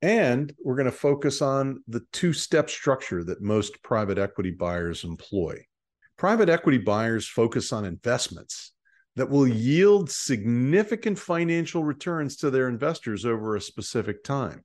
And 0.01 0.53
we're 0.63 0.75
going 0.75 0.85
to 0.85 0.91
focus 0.93 1.41
on 1.41 1.83
the 1.87 2.05
two 2.13 2.31
step 2.31 2.69
structure 2.69 3.23
that 3.25 3.41
most 3.41 3.83
private 3.83 4.17
equity 4.17 4.51
buyers 4.51 5.03
employ. 5.03 5.65
Private 6.17 6.47
equity 6.47 6.77
buyers 6.77 7.27
focus 7.27 7.73
on 7.73 7.83
investments 7.83 8.71
that 9.19 9.29
will 9.29 9.45
yield 9.45 10.09
significant 10.09 11.19
financial 11.19 11.83
returns 11.83 12.37
to 12.37 12.49
their 12.49 12.69
investors 12.69 13.25
over 13.25 13.53
a 13.53 13.61
specific 13.61 14.23
time. 14.23 14.63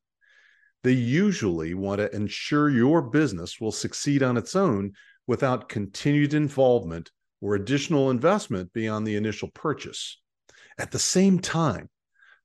They 0.84 0.92
usually 0.92 1.74
want 1.74 1.98
to 1.98 2.14
ensure 2.14 2.70
your 2.70 3.02
business 3.02 3.60
will 3.60 3.72
succeed 3.72 4.22
on 4.22 4.36
its 4.36 4.54
own 4.54 4.92
without 5.26 5.68
continued 5.68 6.34
involvement 6.34 7.10
or 7.40 7.56
additional 7.56 8.12
investment 8.12 8.72
beyond 8.72 9.08
the 9.08 9.16
initial 9.16 9.48
purchase. 9.48 10.20
At 10.78 10.92
the 10.92 11.00
same 11.00 11.40
time, 11.40 11.90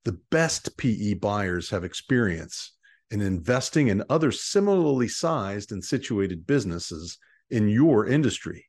the 0.03 0.17
best 0.31 0.77
PE 0.77 1.13
buyers 1.13 1.69
have 1.69 1.83
experience 1.83 2.71
in 3.11 3.21
investing 3.21 3.89
in 3.89 4.03
other 4.09 4.31
similarly 4.31 5.09
sized 5.09 5.71
and 5.71 5.85
situated 5.85 6.47
businesses 6.47 7.19
in 7.51 7.69
your 7.69 8.07
industry. 8.07 8.65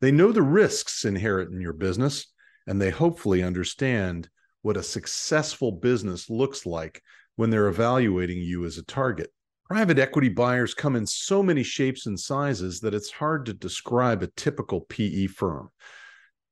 They 0.00 0.12
know 0.12 0.30
the 0.30 0.42
risks 0.42 1.04
inherent 1.04 1.52
in 1.52 1.60
your 1.60 1.72
business 1.72 2.28
and 2.68 2.80
they 2.80 2.90
hopefully 2.90 3.42
understand 3.42 4.28
what 4.60 4.76
a 4.76 4.82
successful 4.82 5.72
business 5.72 6.28
looks 6.28 6.66
like 6.66 7.02
when 7.36 7.48
they're 7.48 7.68
evaluating 7.68 8.38
you 8.38 8.66
as 8.66 8.76
a 8.76 8.84
target. 8.84 9.32
Private 9.64 9.98
equity 9.98 10.28
buyers 10.28 10.74
come 10.74 10.94
in 10.94 11.06
so 11.06 11.42
many 11.42 11.62
shapes 11.62 12.04
and 12.04 12.20
sizes 12.20 12.80
that 12.80 12.92
it's 12.92 13.10
hard 13.10 13.46
to 13.46 13.54
describe 13.54 14.22
a 14.22 14.30
typical 14.36 14.82
PE 14.82 15.28
firm. 15.28 15.70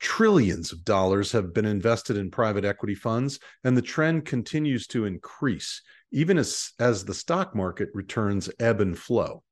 Trillions 0.00 0.72
of 0.72 0.84
dollars 0.84 1.32
have 1.32 1.52
been 1.52 1.66
invested 1.66 2.16
in 2.16 2.30
private 2.30 2.64
equity 2.64 2.94
funds, 2.94 3.38
and 3.62 3.76
the 3.76 3.82
trend 3.82 4.24
continues 4.24 4.86
to 4.88 5.04
increase, 5.04 5.82
even 6.12 6.38
as, 6.38 6.72
as 6.78 7.04
the 7.04 7.14
stock 7.14 7.54
market 7.54 7.90
returns 7.92 8.48
ebb 8.58 8.80
and 8.80 8.98
flow. 8.98 9.42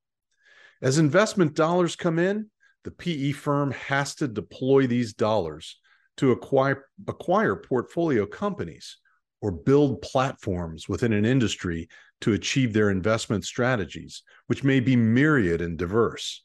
As 0.81 0.97
investment 0.97 1.55
dollars 1.55 1.95
come 1.95 2.19
in, 2.19 2.51
the 2.85 2.91
PE 2.91 3.33
firm 3.33 3.71
has 3.73 4.15
to 4.17 4.29
deploy 4.29 4.87
these 4.87 5.13
dollars 5.13 5.79
to 6.17 6.33
acquire, 6.33 6.87
acquire 7.07 7.57
portfolio 7.57 8.27
companies 8.27 8.99
or 9.41 9.51
build 9.51 10.01
platforms 10.01 10.89
within 10.89 11.13
an 11.13 11.25
industry 11.25 11.89
to 12.21 12.33
achieve 12.33 12.73
their 12.73 12.91
investment 12.91 13.45
strategies, 13.45 14.23
which 14.47 14.65
may 14.65 14.81
be 14.81 14.97
myriad 14.97 15.61
and 15.61 15.77
diverse. 15.77 16.45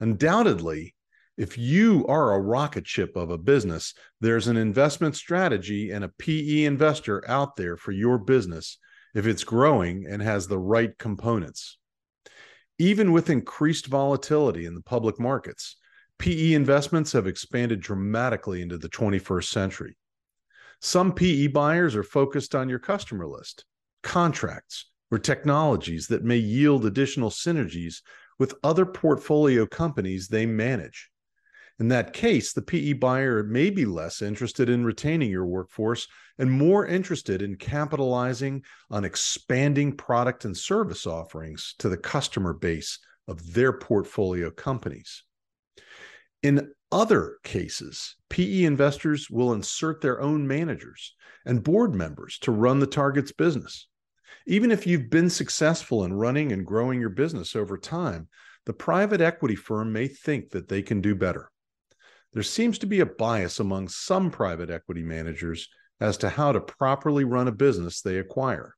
Undoubtedly, 0.00 0.94
if 1.36 1.58
you 1.58 2.06
are 2.06 2.32
a 2.32 2.40
rocket 2.40 2.86
ship 2.86 3.16
of 3.16 3.30
a 3.30 3.38
business, 3.38 3.94
there's 4.20 4.46
an 4.46 4.56
investment 4.56 5.16
strategy 5.16 5.90
and 5.90 6.04
a 6.04 6.12
PE 6.18 6.64
investor 6.64 7.28
out 7.28 7.56
there 7.56 7.76
for 7.76 7.92
your 7.92 8.18
business 8.18 8.78
if 9.14 9.26
it's 9.26 9.44
growing 9.44 10.06
and 10.08 10.22
has 10.22 10.46
the 10.46 10.58
right 10.58 10.96
components. 10.98 11.78
Even 12.78 13.12
with 13.12 13.30
increased 13.30 13.86
volatility 13.86 14.66
in 14.66 14.74
the 14.74 14.82
public 14.82 15.18
markets, 15.18 15.76
PE 16.18 16.54
investments 16.54 17.12
have 17.12 17.26
expanded 17.26 17.80
dramatically 17.80 18.62
into 18.62 18.78
the 18.78 18.88
21st 18.88 19.44
century. 19.44 19.96
Some 20.80 21.12
PE 21.12 21.48
buyers 21.48 21.96
are 21.96 22.02
focused 22.02 22.54
on 22.54 22.68
your 22.68 22.78
customer 22.78 23.26
list, 23.26 23.64
contracts, 24.02 24.90
or 25.10 25.18
technologies 25.18 26.08
that 26.08 26.24
may 26.24 26.36
yield 26.36 26.84
additional 26.84 27.30
synergies 27.30 28.02
with 28.38 28.54
other 28.62 28.84
portfolio 28.84 29.66
companies 29.66 30.28
they 30.28 30.46
manage. 30.46 31.10
In 31.78 31.88
that 31.88 32.14
case, 32.14 32.52
the 32.52 32.62
PE 32.62 32.94
buyer 32.94 33.42
may 33.42 33.68
be 33.68 33.84
less 33.84 34.22
interested 34.22 34.70
in 34.70 34.84
retaining 34.84 35.30
your 35.30 35.44
workforce 35.44 36.08
and 36.38 36.50
more 36.50 36.86
interested 36.86 37.42
in 37.42 37.56
capitalizing 37.56 38.64
on 38.90 39.04
expanding 39.04 39.94
product 39.94 40.46
and 40.46 40.56
service 40.56 41.06
offerings 41.06 41.74
to 41.78 41.90
the 41.90 41.98
customer 41.98 42.54
base 42.54 42.98
of 43.28 43.52
their 43.52 43.74
portfolio 43.74 44.50
companies. 44.50 45.24
In 46.46 46.70
other 46.92 47.38
cases, 47.42 48.14
PE 48.30 48.62
investors 48.62 49.28
will 49.28 49.52
insert 49.52 50.00
their 50.00 50.20
own 50.20 50.46
managers 50.46 51.16
and 51.44 51.60
board 51.60 51.92
members 51.92 52.38
to 52.42 52.52
run 52.52 52.78
the 52.78 52.86
target's 52.86 53.32
business. 53.32 53.88
Even 54.46 54.70
if 54.70 54.86
you've 54.86 55.10
been 55.10 55.28
successful 55.28 56.04
in 56.04 56.12
running 56.12 56.52
and 56.52 56.64
growing 56.64 57.00
your 57.00 57.10
business 57.10 57.56
over 57.56 57.76
time, 57.76 58.28
the 58.64 58.72
private 58.72 59.20
equity 59.20 59.56
firm 59.56 59.92
may 59.92 60.06
think 60.06 60.50
that 60.50 60.68
they 60.68 60.82
can 60.82 61.00
do 61.00 61.16
better. 61.16 61.50
There 62.32 62.44
seems 62.44 62.78
to 62.78 62.86
be 62.86 63.00
a 63.00 63.06
bias 63.06 63.58
among 63.58 63.88
some 63.88 64.30
private 64.30 64.70
equity 64.70 65.02
managers 65.02 65.68
as 66.00 66.16
to 66.18 66.28
how 66.28 66.52
to 66.52 66.60
properly 66.60 67.24
run 67.24 67.48
a 67.48 67.52
business 67.52 68.02
they 68.02 68.18
acquire. 68.18 68.76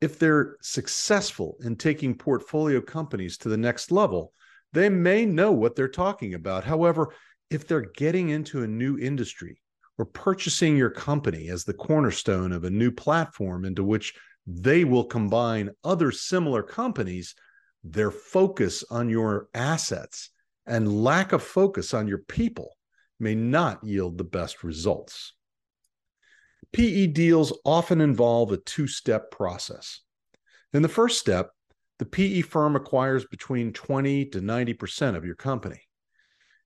If 0.00 0.20
they're 0.20 0.58
successful 0.62 1.56
in 1.60 1.74
taking 1.74 2.16
portfolio 2.16 2.80
companies 2.80 3.36
to 3.38 3.48
the 3.48 3.56
next 3.56 3.90
level, 3.90 4.32
they 4.72 4.88
may 4.88 5.24
know 5.24 5.52
what 5.52 5.76
they're 5.76 5.88
talking 5.88 6.34
about. 6.34 6.64
However, 6.64 7.14
if 7.50 7.66
they're 7.66 7.90
getting 7.96 8.28
into 8.28 8.62
a 8.62 8.68
new 8.68 8.98
industry 8.98 9.60
or 9.96 10.04
purchasing 10.04 10.76
your 10.76 10.90
company 10.90 11.48
as 11.48 11.64
the 11.64 11.74
cornerstone 11.74 12.52
of 12.52 12.64
a 12.64 12.70
new 12.70 12.90
platform 12.90 13.64
into 13.64 13.82
which 13.82 14.14
they 14.46 14.84
will 14.84 15.04
combine 15.04 15.70
other 15.84 16.10
similar 16.10 16.62
companies, 16.62 17.34
their 17.84 18.10
focus 18.10 18.84
on 18.90 19.08
your 19.08 19.48
assets 19.54 20.30
and 20.66 21.02
lack 21.02 21.32
of 21.32 21.42
focus 21.42 21.94
on 21.94 22.06
your 22.06 22.18
people 22.18 22.76
may 23.18 23.34
not 23.34 23.82
yield 23.82 24.16
the 24.18 24.24
best 24.24 24.62
results. 24.62 25.32
PE 26.72 27.08
deals 27.08 27.58
often 27.64 28.00
involve 28.00 28.52
a 28.52 28.58
two 28.58 28.86
step 28.86 29.30
process. 29.30 30.00
In 30.72 30.82
the 30.82 30.88
first 30.88 31.18
step, 31.18 31.50
the 31.98 32.06
PE 32.06 32.42
firm 32.42 32.76
acquires 32.76 33.24
between 33.26 33.72
20 33.72 34.26
to 34.26 34.40
90% 34.40 35.16
of 35.16 35.24
your 35.24 35.34
company. 35.34 35.80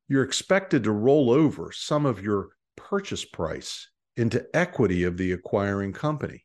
You're 0.08 0.24
expected 0.24 0.84
to 0.84 0.92
roll 0.92 1.30
over 1.30 1.72
some 1.72 2.04
of 2.04 2.22
your 2.22 2.50
purchase 2.76 3.24
price 3.24 3.88
into 4.16 4.44
equity 4.54 5.04
of 5.04 5.16
the 5.16 5.32
acquiring 5.32 5.92
company. 5.92 6.44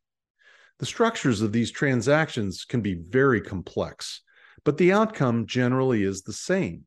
The 0.79 0.85
structures 0.85 1.41
of 1.41 1.51
these 1.51 1.71
transactions 1.71 2.63
can 2.63 2.81
be 2.81 2.93
very 2.93 3.41
complex, 3.41 4.21
but 4.63 4.77
the 4.77 4.93
outcome 4.93 5.47
generally 5.47 6.03
is 6.03 6.21
the 6.21 6.33
same. 6.33 6.85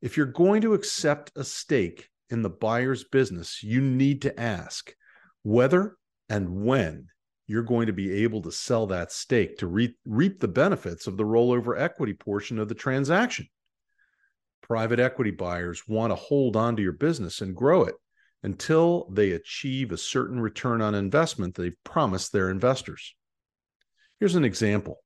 If 0.00 0.16
you're 0.16 0.26
going 0.26 0.62
to 0.62 0.74
accept 0.74 1.32
a 1.34 1.42
stake 1.42 2.08
in 2.30 2.42
the 2.42 2.50
buyer's 2.50 3.04
business, 3.04 3.62
you 3.62 3.80
need 3.80 4.22
to 4.22 4.38
ask 4.38 4.94
whether 5.42 5.96
and 6.28 6.64
when 6.64 7.08
you're 7.48 7.62
going 7.62 7.86
to 7.86 7.92
be 7.94 8.22
able 8.22 8.42
to 8.42 8.52
sell 8.52 8.86
that 8.86 9.10
stake 9.10 9.56
to 9.56 9.66
re- 9.66 9.96
reap 10.04 10.38
the 10.38 10.46
benefits 10.46 11.06
of 11.06 11.16
the 11.16 11.24
rollover 11.24 11.80
equity 11.80 12.12
portion 12.12 12.58
of 12.58 12.68
the 12.68 12.74
transaction. 12.74 13.48
Private 14.62 15.00
equity 15.00 15.30
buyers 15.30 15.88
want 15.88 16.10
to 16.10 16.14
hold 16.14 16.56
on 16.56 16.76
to 16.76 16.82
your 16.82 16.92
business 16.92 17.40
and 17.40 17.56
grow 17.56 17.84
it 17.84 17.94
until 18.42 19.08
they 19.10 19.32
achieve 19.32 19.90
a 19.90 19.96
certain 19.96 20.38
return 20.38 20.82
on 20.82 20.94
investment 20.94 21.54
they've 21.54 21.82
promised 21.84 22.32
their 22.32 22.50
investors. 22.50 23.16
Here's 24.20 24.34
an 24.34 24.44
example. 24.44 24.98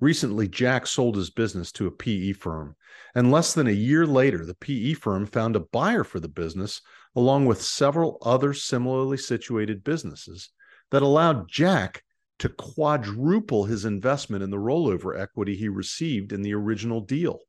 Recently, 0.00 0.46
Jack 0.46 0.86
sold 0.86 1.16
his 1.16 1.30
business 1.30 1.72
to 1.72 1.86
a 1.86 1.90
PE 1.90 2.32
firm, 2.32 2.76
and 3.14 3.32
less 3.32 3.52
than 3.52 3.66
a 3.66 3.72
year 3.72 4.06
later, 4.06 4.44
the 4.46 4.54
PE 4.54 4.92
firm 4.92 5.26
found 5.26 5.56
a 5.56 5.60
buyer 5.60 6.04
for 6.04 6.20
the 6.20 6.28
business, 6.28 6.82
along 7.16 7.46
with 7.46 7.60
several 7.62 8.18
other 8.22 8.52
similarly 8.52 9.16
situated 9.16 9.82
businesses 9.82 10.50
that 10.90 11.02
allowed 11.02 11.48
Jack 11.48 12.02
to 12.38 12.48
quadruple 12.48 13.64
his 13.64 13.84
investment 13.84 14.42
in 14.42 14.50
the 14.50 14.56
rollover 14.56 15.18
equity 15.18 15.56
he 15.56 15.68
received 15.68 16.32
in 16.32 16.42
the 16.42 16.54
original 16.54 17.00
deal. 17.00 17.40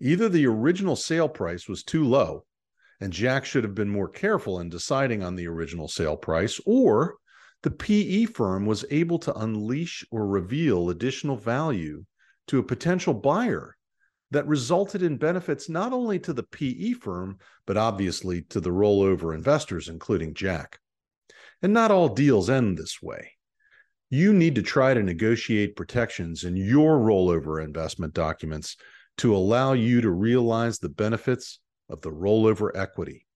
Either 0.00 0.28
the 0.28 0.46
original 0.46 0.96
sale 0.96 1.28
price 1.28 1.68
was 1.68 1.82
too 1.82 2.04
low, 2.04 2.44
and 3.00 3.12
Jack 3.12 3.44
should 3.44 3.64
have 3.64 3.74
been 3.74 3.88
more 3.88 4.08
careful 4.08 4.60
in 4.60 4.68
deciding 4.68 5.22
on 5.22 5.36
the 5.36 5.46
original 5.46 5.88
sale 5.88 6.16
price, 6.16 6.60
or 6.66 7.16
the 7.62 7.70
PE 7.70 8.26
firm 8.26 8.66
was 8.66 8.84
able 8.90 9.18
to 9.20 9.34
unleash 9.36 10.04
or 10.10 10.26
reveal 10.26 10.90
additional 10.90 11.36
value 11.36 12.04
to 12.48 12.58
a 12.58 12.64
potential 12.64 13.14
buyer 13.14 13.76
that 14.30 14.46
resulted 14.46 15.02
in 15.02 15.16
benefits 15.16 15.68
not 15.68 15.92
only 15.92 16.18
to 16.18 16.32
the 16.32 16.42
PE 16.42 16.92
firm, 16.92 17.38
but 17.66 17.76
obviously 17.76 18.42
to 18.42 18.60
the 18.60 18.70
rollover 18.70 19.34
investors, 19.34 19.88
including 19.88 20.34
Jack. 20.34 20.78
And 21.60 21.72
not 21.72 21.90
all 21.90 22.08
deals 22.08 22.48
end 22.48 22.78
this 22.78 23.02
way. 23.02 23.32
You 24.10 24.32
need 24.32 24.54
to 24.54 24.62
try 24.62 24.94
to 24.94 25.02
negotiate 25.02 25.76
protections 25.76 26.44
in 26.44 26.56
your 26.56 26.98
rollover 26.98 27.62
investment 27.62 28.14
documents 28.14 28.76
to 29.18 29.34
allow 29.34 29.72
you 29.72 30.00
to 30.00 30.10
realize 30.10 30.78
the 30.78 30.88
benefits 30.88 31.58
of 31.90 32.00
the 32.00 32.10
rollover 32.10 32.70
equity. 32.74 33.26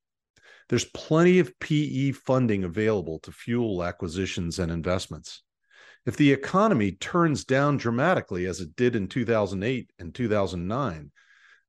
There's 0.68 0.84
plenty 0.84 1.40
of 1.40 1.58
PE 1.58 2.12
funding 2.12 2.64
available 2.64 3.18
to 3.20 3.32
fuel 3.32 3.82
acquisitions 3.82 4.58
and 4.58 4.70
investments. 4.70 5.42
If 6.06 6.16
the 6.16 6.32
economy 6.32 6.92
turns 6.92 7.44
down 7.44 7.76
dramatically 7.76 8.46
as 8.46 8.60
it 8.60 8.74
did 8.76 8.96
in 8.96 9.08
2008 9.08 9.90
and 9.98 10.14
2009, 10.14 11.10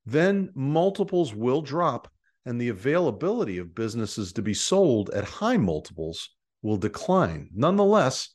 then 0.06 0.50
multiples 0.54 1.34
will 1.34 1.62
drop 1.62 2.10
and 2.46 2.60
the 2.60 2.68
availability 2.68 3.58
of 3.58 3.74
businesses 3.74 4.32
to 4.34 4.42
be 4.42 4.54
sold 4.54 5.10
at 5.10 5.24
high 5.24 5.56
multiples 5.56 6.30
will 6.64 6.78
decline. 6.78 7.50
Nonetheless, 7.54 8.30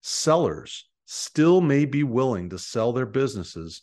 sellers 0.00 0.88
still 1.04 1.60
may 1.60 1.84
be 1.84 2.02
willing 2.02 2.48
to 2.48 2.58
sell 2.58 2.92
their 2.92 3.06
businesses 3.06 3.82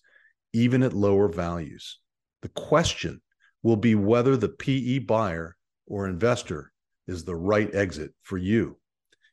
even 0.54 0.82
at 0.82 0.92
lower 0.92 1.30
values. 1.30 2.00
The 2.42 2.50
question 2.50 3.22
will 3.62 3.78
be 3.78 3.94
whether 3.94 4.36
the 4.36 4.50
PE 4.50 5.00
buyer 5.00 5.56
or 5.86 6.08
investor 6.08 6.74
is 7.08 7.24
the 7.24 7.36
right 7.36 7.74
exit 7.76 8.12
for 8.24 8.40
you. 8.40 8.78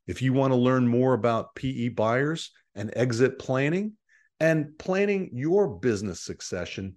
If 0.06 0.20
you 0.20 0.34
want 0.34 0.52
to 0.52 0.56
learn 0.56 0.86
more 0.86 1.14
about 1.14 1.54
PE 1.54 1.88
buyers 1.88 2.50
and 2.74 2.92
exit 2.94 3.38
planning 3.38 3.94
and 4.38 4.78
planning 4.78 5.30
your 5.32 5.66
business 5.78 6.20
succession, 6.20 6.96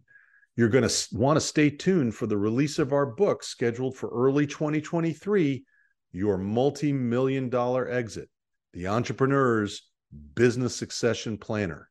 you're 0.58 0.68
going 0.68 0.88
to 0.88 1.08
want 1.14 1.38
to 1.38 1.42
stay 1.42 1.70
tuned 1.70 2.16
for 2.16 2.28
the 2.28 2.38
release 2.38 2.80
of 2.80 2.92
our 2.92 3.06
book 3.06 3.44
scheduled 3.44 3.96
for 3.96 4.10
early 4.10 4.46
2023 4.46 5.64
your 6.12 6.38
multi 6.38 6.92
million 6.92 7.50
dollar 7.50 7.90
exit, 7.90 8.30
the 8.74 8.88
entrepreneur's 8.88 9.90
business 10.36 10.76
succession 10.76 11.38
planner. 11.38 11.90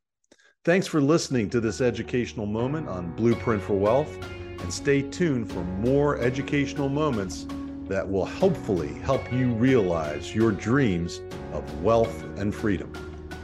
Thanks 0.63 0.85
for 0.85 1.01
listening 1.01 1.49
to 1.49 1.59
this 1.59 1.81
educational 1.81 2.45
moment 2.45 2.87
on 2.87 3.15
Blueprint 3.15 3.63
for 3.63 3.73
Wealth, 3.73 4.15
and 4.59 4.71
stay 4.71 5.01
tuned 5.01 5.51
for 5.51 5.63
more 5.63 6.19
educational 6.19 6.87
moments 6.87 7.47
that 7.87 8.07
will 8.07 8.25
hopefully 8.25 8.93
help 8.99 9.31
you 9.33 9.53
realize 9.53 10.35
your 10.35 10.51
dreams 10.51 11.21
of 11.51 11.83
wealth 11.83 12.23
and 12.37 12.53
freedom. 12.53 12.93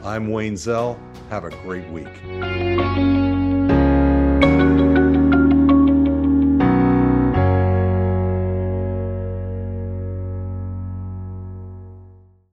I'm 0.04 0.30
Wayne 0.30 0.58
Zell. 0.58 1.00
Have 1.30 1.44
a 1.44 1.50
great 1.50 1.90
week. 1.90 2.77